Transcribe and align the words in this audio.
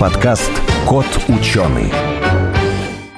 подкаст 0.00 0.50
«Кот 0.88 1.04
ученый». 1.28 1.92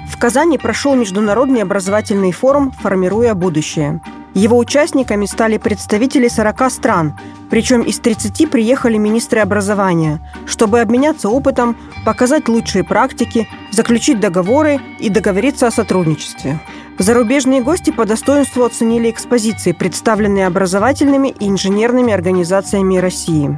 В 0.09 0.19
Казани 0.19 0.59
прошел 0.59 0.97
международный 0.97 1.63
образовательный 1.63 2.33
форум 2.33 2.73
«Формируя 2.73 3.35
будущее». 3.35 4.01
Его 4.35 4.59
участниками 4.59 5.27
стали 5.27 5.59
представители 5.59 6.27
40 6.27 6.73
стран, 6.73 7.19
причем 7.51 7.83
из 7.83 8.01
30 8.01 8.51
приехали 8.51 8.97
министры 8.97 9.39
образования, 9.39 10.19
чтобы 10.45 10.81
обменяться 10.81 11.29
опытом, 11.29 11.77
показать 12.05 12.49
лучшие 12.49 12.83
практики, 12.83 13.47
заключить 13.71 14.19
договоры 14.19 14.81
и 14.99 15.09
договориться 15.09 15.69
о 15.69 15.71
сотрудничестве. 15.71 16.59
Зарубежные 16.99 17.63
гости 17.63 17.91
по 17.91 18.07
достоинству 18.07 18.65
оценили 18.65 19.09
экспозиции, 19.09 19.71
представленные 19.71 20.49
образовательными 20.49 21.29
и 21.29 21.49
инженерными 21.49 22.13
организациями 22.13 22.97
России. 22.97 23.57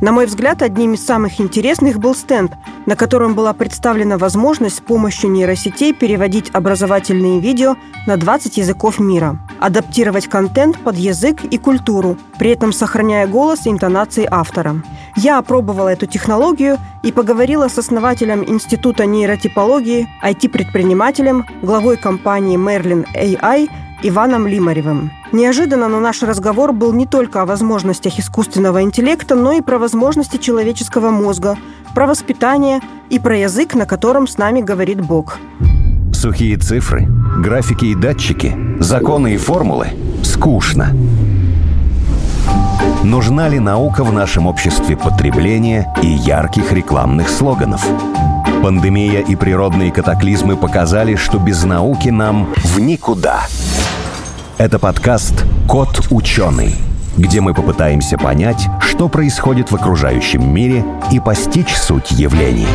На 0.00 0.12
мой 0.12 0.26
взгляд, 0.26 0.62
одним 0.62 0.94
из 0.94 1.04
самых 1.04 1.40
интересных 1.40 1.98
был 1.98 2.14
стенд, 2.14 2.52
на 2.86 2.96
котором 2.96 3.34
была 3.34 3.52
представлена 3.52 4.18
возможность 4.18 4.76
с 4.76 4.80
помощью 4.80 5.30
нейросетей 5.30 5.94
переводить 5.94 6.50
образовательные 6.52 7.40
видео 7.40 7.76
на 8.06 8.16
20 8.16 8.56
языков 8.58 8.98
мира, 8.98 9.38
адаптировать 9.60 10.28
контент 10.28 10.78
под 10.78 10.96
язык 10.96 11.44
и 11.44 11.58
культуру, 11.58 12.18
при 12.38 12.50
этом 12.50 12.72
сохраняя 12.72 13.26
голос 13.26 13.66
и 13.66 13.70
интонации 13.70 14.26
автора. 14.30 14.82
Я 15.16 15.38
опробовала 15.38 15.88
эту 15.88 16.06
технологию 16.06 16.78
и 17.02 17.12
поговорила 17.12 17.68
с 17.68 17.78
основателем 17.78 18.44
Института 18.44 19.06
нейротипологии, 19.06 20.08
IT-предпринимателем, 20.22 21.46
главой 21.62 21.96
компании 21.96 22.58
Merlin 22.58 23.06
AI 23.14 23.70
Иваном 24.02 24.46
Лимаревым. 24.46 25.10
Неожиданно, 25.32 25.88
но 25.88 26.00
наш 26.00 26.22
разговор 26.22 26.72
был 26.72 26.92
не 26.92 27.06
только 27.06 27.42
о 27.42 27.46
возможностях 27.46 28.18
искусственного 28.18 28.82
интеллекта, 28.82 29.34
но 29.34 29.52
и 29.52 29.60
про 29.60 29.78
возможности 29.78 30.36
человеческого 30.36 31.10
мозга, 31.10 31.56
про 31.94 32.06
воспитание 32.06 32.80
и 33.10 33.18
про 33.18 33.38
язык, 33.38 33.74
на 33.74 33.86
котором 33.86 34.26
с 34.26 34.38
нами 34.38 34.60
говорит 34.60 35.00
Бог. 35.00 35.38
Сухие 36.12 36.56
цифры, 36.56 37.08
графики 37.38 37.86
и 37.86 37.94
датчики, 37.94 38.56
законы 38.78 39.34
и 39.34 39.36
формулы– 39.36 39.88
скучно. 40.22 40.94
Нужна 43.02 43.48
ли 43.48 43.58
наука 43.58 44.04
в 44.04 44.12
нашем 44.12 44.46
обществе 44.46 44.96
потребления 44.96 45.92
и 46.02 46.06
ярких 46.06 46.72
рекламных 46.72 47.28
слоганов? 47.28 47.86
Пандемия 48.62 49.20
и 49.20 49.36
природные 49.36 49.92
катаклизмы 49.92 50.56
показали, 50.56 51.16
что 51.16 51.38
без 51.38 51.64
науки 51.64 52.08
нам 52.08 52.48
в 52.56 52.80
никуда– 52.80 53.46
это 54.58 54.78
подкаст 54.78 55.44
«Кот 55.68 56.06
ученый», 56.10 56.74
где 57.16 57.40
мы 57.40 57.54
попытаемся 57.54 58.16
понять, 58.16 58.68
что 58.80 59.08
происходит 59.08 59.70
в 59.70 59.74
окружающем 59.74 60.52
мире 60.52 60.84
и 61.10 61.20
постичь 61.20 61.74
суть 61.74 62.10
явлений. 62.12 62.68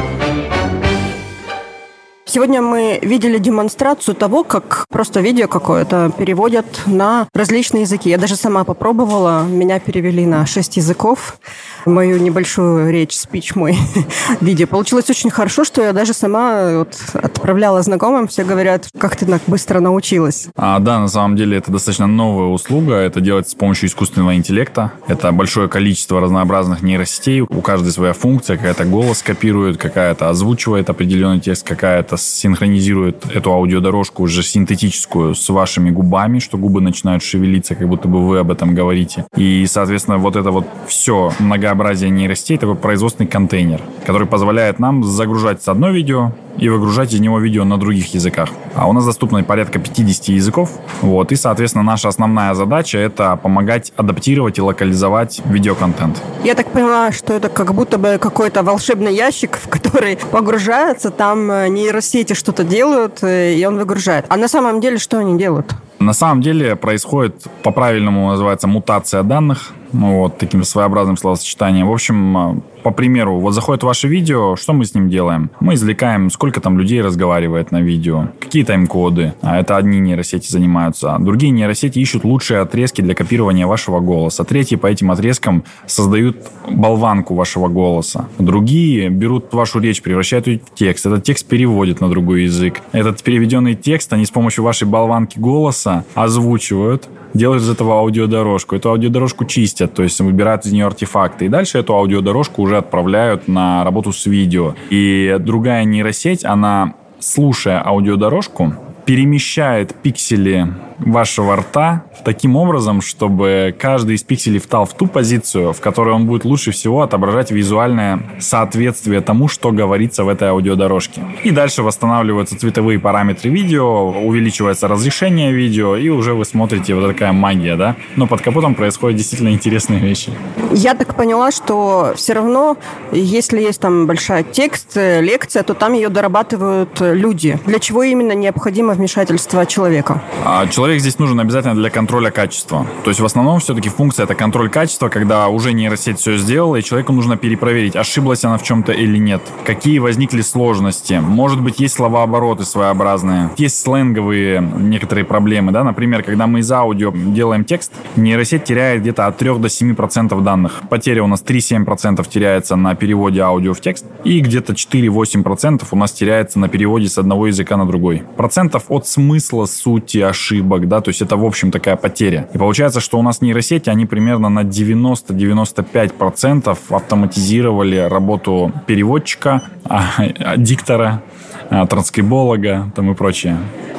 Сегодня 2.31 2.61
мы 2.61 2.99
видели 3.01 3.39
демонстрацию 3.39 4.13
того, 4.13 4.43
как 4.43 4.85
просто 4.91 5.19
видео 5.19 5.47
какое-то 5.47 6.11
переводят 6.15 6.83
на 6.85 7.27
различные 7.33 7.81
языки. 7.81 8.07
Я 8.07 8.19
даже 8.19 8.35
сама 8.35 8.63
попробовала, 8.65 9.45
меня 9.45 9.79
перевели 9.79 10.27
на 10.27 10.45
шесть 10.45 10.77
языков 10.77 11.39
мою 11.87 12.19
небольшую 12.19 12.91
речь, 12.91 13.15
спич 13.15 13.55
мой 13.55 13.75
видео. 14.41 14.67
Получилось 14.67 15.09
очень 15.09 15.31
хорошо, 15.31 15.63
что 15.63 15.81
я 15.81 15.91
даже 15.91 16.13
сама 16.13 16.77
вот 16.77 16.95
отправляла 17.13 17.81
знакомым, 17.81 18.27
все 18.27 18.43
говорят, 18.43 18.89
как 18.99 19.15
ты 19.15 19.25
так 19.25 19.41
быстро 19.47 19.79
научилась. 19.79 20.49
А, 20.55 20.77
да, 20.77 20.99
на 20.99 21.07
самом 21.07 21.35
деле 21.35 21.57
это 21.57 21.71
достаточно 21.71 22.05
новая 22.05 22.49
услуга, 22.49 22.93
это 22.93 23.21
делается 23.21 23.53
с 23.53 23.55
помощью 23.55 23.89
искусственного 23.89 24.35
интеллекта. 24.35 24.93
Это 25.07 25.31
большое 25.31 25.67
количество 25.67 26.21
разнообразных 26.21 26.83
нейросетей, 26.83 27.41
у 27.41 27.61
каждой 27.61 27.91
своя 27.91 28.13
функция, 28.13 28.57
какая-то 28.57 28.85
голос 28.85 29.23
копирует, 29.23 29.77
какая-то 29.77 30.29
озвучивает 30.29 30.91
определенный 30.91 31.39
текст, 31.39 31.67
какая-то 31.67 32.18
синхронизирует 32.21 33.25
эту 33.33 33.51
аудиодорожку 33.53 34.23
уже 34.23 34.43
синтетическую 34.43 35.35
с 35.35 35.49
вашими 35.49 35.91
губами, 35.91 36.39
что 36.39 36.57
губы 36.57 36.81
начинают 36.81 37.23
шевелиться, 37.23 37.75
как 37.75 37.87
будто 37.87 38.07
бы 38.07 38.27
вы 38.27 38.39
об 38.39 38.51
этом 38.51 38.75
говорите. 38.75 39.25
И, 39.35 39.65
соответственно, 39.67 40.17
вот 40.17 40.35
это 40.35 40.51
вот 40.51 40.65
все 40.87 41.31
много 41.39 41.59
многообразие 41.69 42.09
нейросетей 42.09 42.57
такой 42.57 42.75
производственный 42.75 43.27
контейнер, 43.27 43.81
который 44.05 44.27
позволяет 44.27 44.79
нам 44.79 45.03
загружать 45.03 45.61
с 45.61 45.67
одно 45.67 45.91
видео 45.91 46.33
и 46.59 46.69
выгружать 46.69 47.13
из 47.13 47.19
него 47.19 47.39
видео 47.39 47.63
на 47.63 47.77
других 47.77 48.13
языках. 48.13 48.49
А 48.75 48.87
у 48.87 48.93
нас 48.93 49.05
доступно 49.05 49.43
порядка 49.43 49.79
50 49.79 50.29
языков. 50.29 50.69
Вот, 51.01 51.31
и, 51.31 51.35
соответственно, 51.35 51.83
наша 51.83 52.07
основная 52.09 52.53
задача— 52.53 52.97
это 52.99 53.35
помогать 53.35 53.93
адаптировать 53.95 54.57
и 54.57 54.61
локализовать 54.61 55.41
видеоконтент. 55.45 56.21
Я 56.43 56.55
так 56.55 56.67
понимаю, 56.67 57.11
что 57.13 57.33
это 57.33 57.49
как 57.49 57.73
будто 57.73 57.97
бы 57.97 58.17
какой-то 58.19 58.63
волшебный 58.63 59.13
ящик, 59.13 59.57
в 59.57 59.69
который 59.69 60.17
погружается, 60.31 61.09
там 61.11 61.51
э, 61.51 61.67
нейросети 61.69 62.33
что-то 62.33 62.63
делают, 62.63 63.23
э, 63.23 63.55
и 63.55 63.65
он 63.65 63.77
выгружает. 63.77 64.25
А 64.29 64.37
на 64.37 64.47
самом 64.47 64.81
деле 64.81 64.97
что 64.97 65.17
они 65.19 65.37
делают? 65.37 65.73
На 65.99 66.13
самом 66.13 66.41
деле 66.41 66.75
происходит, 66.77 67.43
по-правильному 67.61 68.29
называется, 68.29 68.67
мутация 68.67 69.21
данных, 69.23 69.73
ну, 69.91 70.19
вот, 70.19 70.37
таким 70.37 70.63
своеобразным 70.63 71.17
словосочетанием. 71.17 71.87
В 71.87 71.91
общем, 71.91 72.63
по 72.83 72.91
примеру, 72.91 73.39
вот 73.39 73.53
заходит 73.53 73.83
ваше 73.83 74.07
видео, 74.07 74.55
что 74.55 74.73
мы 74.73 74.85
с 74.85 74.93
ним 74.93 75.09
делаем? 75.09 75.49
Мы 75.59 75.73
извлекаем, 75.73 76.29
сколько 76.29 76.61
там 76.61 76.77
людей 76.77 77.01
разговаривает 77.01 77.71
на 77.71 77.81
видео, 77.81 78.29
какие 78.39 78.63
тайм-коды. 78.63 79.33
А 79.41 79.59
это 79.59 79.77
одни 79.77 79.99
нейросети 79.99 80.49
занимаются. 80.49 81.15
А 81.15 81.19
другие 81.19 81.51
нейросети 81.51 81.99
ищут 81.99 82.23
лучшие 82.23 82.59
отрезки 82.59 83.01
для 83.01 83.15
копирования 83.15 83.67
вашего 83.67 83.99
голоса. 83.99 84.43
Третьи 84.43 84.75
по 84.75 84.87
этим 84.87 85.11
отрезкам 85.11 85.63
создают 85.85 86.37
болванку 86.69 87.35
вашего 87.35 87.67
голоса. 87.67 88.27
Другие 88.37 89.09
берут 89.09 89.53
вашу 89.53 89.79
речь, 89.79 90.01
превращают 90.01 90.47
ее 90.47 90.59
в 90.59 90.75
текст. 90.75 91.05
Этот 91.05 91.23
текст 91.23 91.47
переводят 91.47 92.01
на 92.01 92.09
другой 92.09 92.43
язык. 92.43 92.81
Этот 92.91 93.21
переведенный 93.23 93.75
текст 93.75 94.13
они 94.13 94.25
с 94.25 94.31
помощью 94.31 94.63
вашей 94.63 94.87
болванки 94.87 95.37
голоса 95.39 96.05
озвучивают, 96.15 97.09
делают 97.33 97.63
из 97.63 97.69
этого 97.69 97.95
аудиодорожку. 97.95 98.75
Эту 98.75 98.89
аудиодорожку 98.89 99.45
чистят, 99.45 99.93
то 99.93 100.03
есть 100.03 100.19
выбирают 100.19 100.65
из 100.65 100.71
нее 100.71 100.85
артефакты. 100.85 101.45
И 101.45 101.49
дальше 101.49 101.77
эту 101.79 101.93
аудиодорожку 101.93 102.61
уже 102.61 102.68
отправляют 102.77 103.47
на 103.47 103.83
работу 103.83 104.11
с 104.11 104.25
видео. 104.25 104.75
И 104.89 105.37
другая 105.39 105.83
нейросеть, 105.83 106.45
она, 106.45 106.93
слушая 107.19 107.85
аудиодорожку, 107.85 108.73
перемещает 109.09 109.95
пиксели 109.95 110.67
вашего 110.99 111.55
рта 111.55 112.03
таким 112.23 112.55
образом, 112.55 113.01
чтобы 113.01 113.73
каждый 113.79 114.15
из 114.15 114.23
пикселей 114.23 114.59
встал 114.59 114.85
в 114.85 114.93
ту 114.93 115.07
позицию, 115.07 115.73
в 115.73 115.79
которой 115.79 116.13
он 116.13 116.27
будет 116.27 116.45
лучше 116.45 116.71
всего 116.71 117.01
отображать 117.01 117.49
визуальное 117.49 118.21
соответствие 118.39 119.21
тому, 119.21 119.47
что 119.47 119.71
говорится 119.71 120.23
в 120.23 120.29
этой 120.29 120.49
аудиодорожке. 120.49 121.21
И 121.43 121.49
дальше 121.49 121.81
восстанавливаются 121.81 122.59
цветовые 122.59 122.99
параметры 122.99 123.49
видео, 123.49 124.09
увеличивается 124.09 124.87
разрешение 124.87 125.53
видео, 125.53 125.95
и 125.95 126.09
уже 126.09 126.35
вы 126.35 126.45
смотрите 126.45 126.93
вот 126.93 127.07
такая 127.07 127.31
магия, 127.31 127.75
да? 127.77 127.95
Но 128.15 128.27
под 128.27 128.41
капотом 128.41 128.75
происходят 128.75 129.17
действительно 129.17 129.49
интересные 129.49 129.99
вещи. 129.99 130.31
Я 130.71 130.93
так 130.93 131.15
поняла, 131.15 131.51
что 131.51 132.13
все 132.15 132.33
равно, 132.33 132.77
если 133.11 133.59
есть 133.59 133.79
там 133.79 134.05
большая 134.05 134.43
текст, 134.43 134.97
э, 134.97 135.21
лекция, 135.21 135.63
то 135.63 135.73
там 135.73 135.93
ее 135.93 136.09
дорабатывают 136.09 136.99
люди. 136.99 137.57
Для 137.65 137.79
чего 137.79 138.03
именно 138.03 138.33
необходимо 138.33 138.93
вмешательство 138.99 139.65
человека? 139.65 140.21
А 140.45 140.67
человек 140.67 140.99
здесь 140.99 141.17
нужен 141.17 141.39
обязательно 141.39 141.73
для 141.73 141.89
контроля 141.89 142.29
качества. 142.29 142.85
То 143.03 143.09
есть 143.09 143.19
в 143.19 143.25
основном 143.25 143.59
все-таки 143.59 143.89
функция 143.89 144.25
это 144.25 144.35
контроль 144.35 144.69
качества, 144.69 145.09
когда 145.09 145.47
уже 145.47 145.73
нейросеть 145.73 146.19
все 146.19 146.37
сделала, 146.37 146.75
и 146.75 146.83
человеку 146.83 147.13
нужно 147.13 147.37
перепроверить, 147.37 147.95
ошиблась 147.95 148.43
она 148.43 148.57
в 148.57 148.63
чем-то 148.63 148.91
или 148.91 149.17
нет. 149.17 149.41
Какие 149.65 149.99
возникли 149.99 150.41
сложности. 150.41 151.13
Может 151.21 151.61
быть, 151.61 151.79
есть 151.79 151.95
словообороты 151.95 152.65
своеобразные. 152.65 153.49
Есть 153.57 153.81
сленговые 153.81 154.61
некоторые 154.61 155.25
проблемы. 155.25 155.71
Да? 155.71 155.83
Например, 155.83 156.21
когда 156.21 156.45
мы 156.45 156.59
из 156.59 156.71
аудио 156.71 157.11
делаем 157.15 157.63
текст, 157.63 157.93
нейросеть 158.15 158.65
теряет 158.65 159.01
где-то 159.01 159.27
от 159.27 159.37
3 159.37 159.57
до 159.57 159.67
7% 159.67 160.41
данных. 160.41 160.81
Потеря 160.89 161.23
у 161.23 161.27
нас 161.27 161.43
3-7% 161.43 162.27
теряется 162.29 162.75
на 162.75 162.95
переводе 162.95 163.41
аудио 163.41 163.73
в 163.73 163.81
текст, 163.81 164.05
и 164.23 164.41
где-то 164.41 164.73
4-8% 164.73 165.85
у 165.89 165.95
нас 165.95 166.11
теряется 166.11 166.59
на 166.59 166.67
переводе 166.67 167.07
с 167.07 167.17
одного 167.17 167.47
языка 167.47 167.77
на 167.77 167.85
другой. 167.85 168.23
Процентов 168.35 168.78
от 168.89 169.07
смысла, 169.07 169.65
сути, 169.65 170.19
ошибок, 170.19 170.87
да, 170.87 171.01
то 171.01 171.09
есть 171.09 171.21
это, 171.21 171.37
в 171.37 171.45
общем, 171.45 171.71
такая 171.71 171.95
потеря. 171.95 172.47
И 172.53 172.57
получается, 172.57 172.99
что 172.99 173.19
у 173.19 173.21
нас 173.21 173.41
нейросети, 173.41 173.89
они 173.89 174.05
примерно 174.05 174.49
на 174.49 174.63
90-95% 174.63 176.77
автоматизировали 176.89 177.97
работу 177.97 178.71
переводчика, 178.87 179.63
а, 179.85 180.03
а, 180.39 180.57
диктора, 180.57 181.21
а, 181.69 181.85
транскриболога 181.87 182.91
там 182.95 183.11
и 183.11 183.15
прочее. 183.15 183.57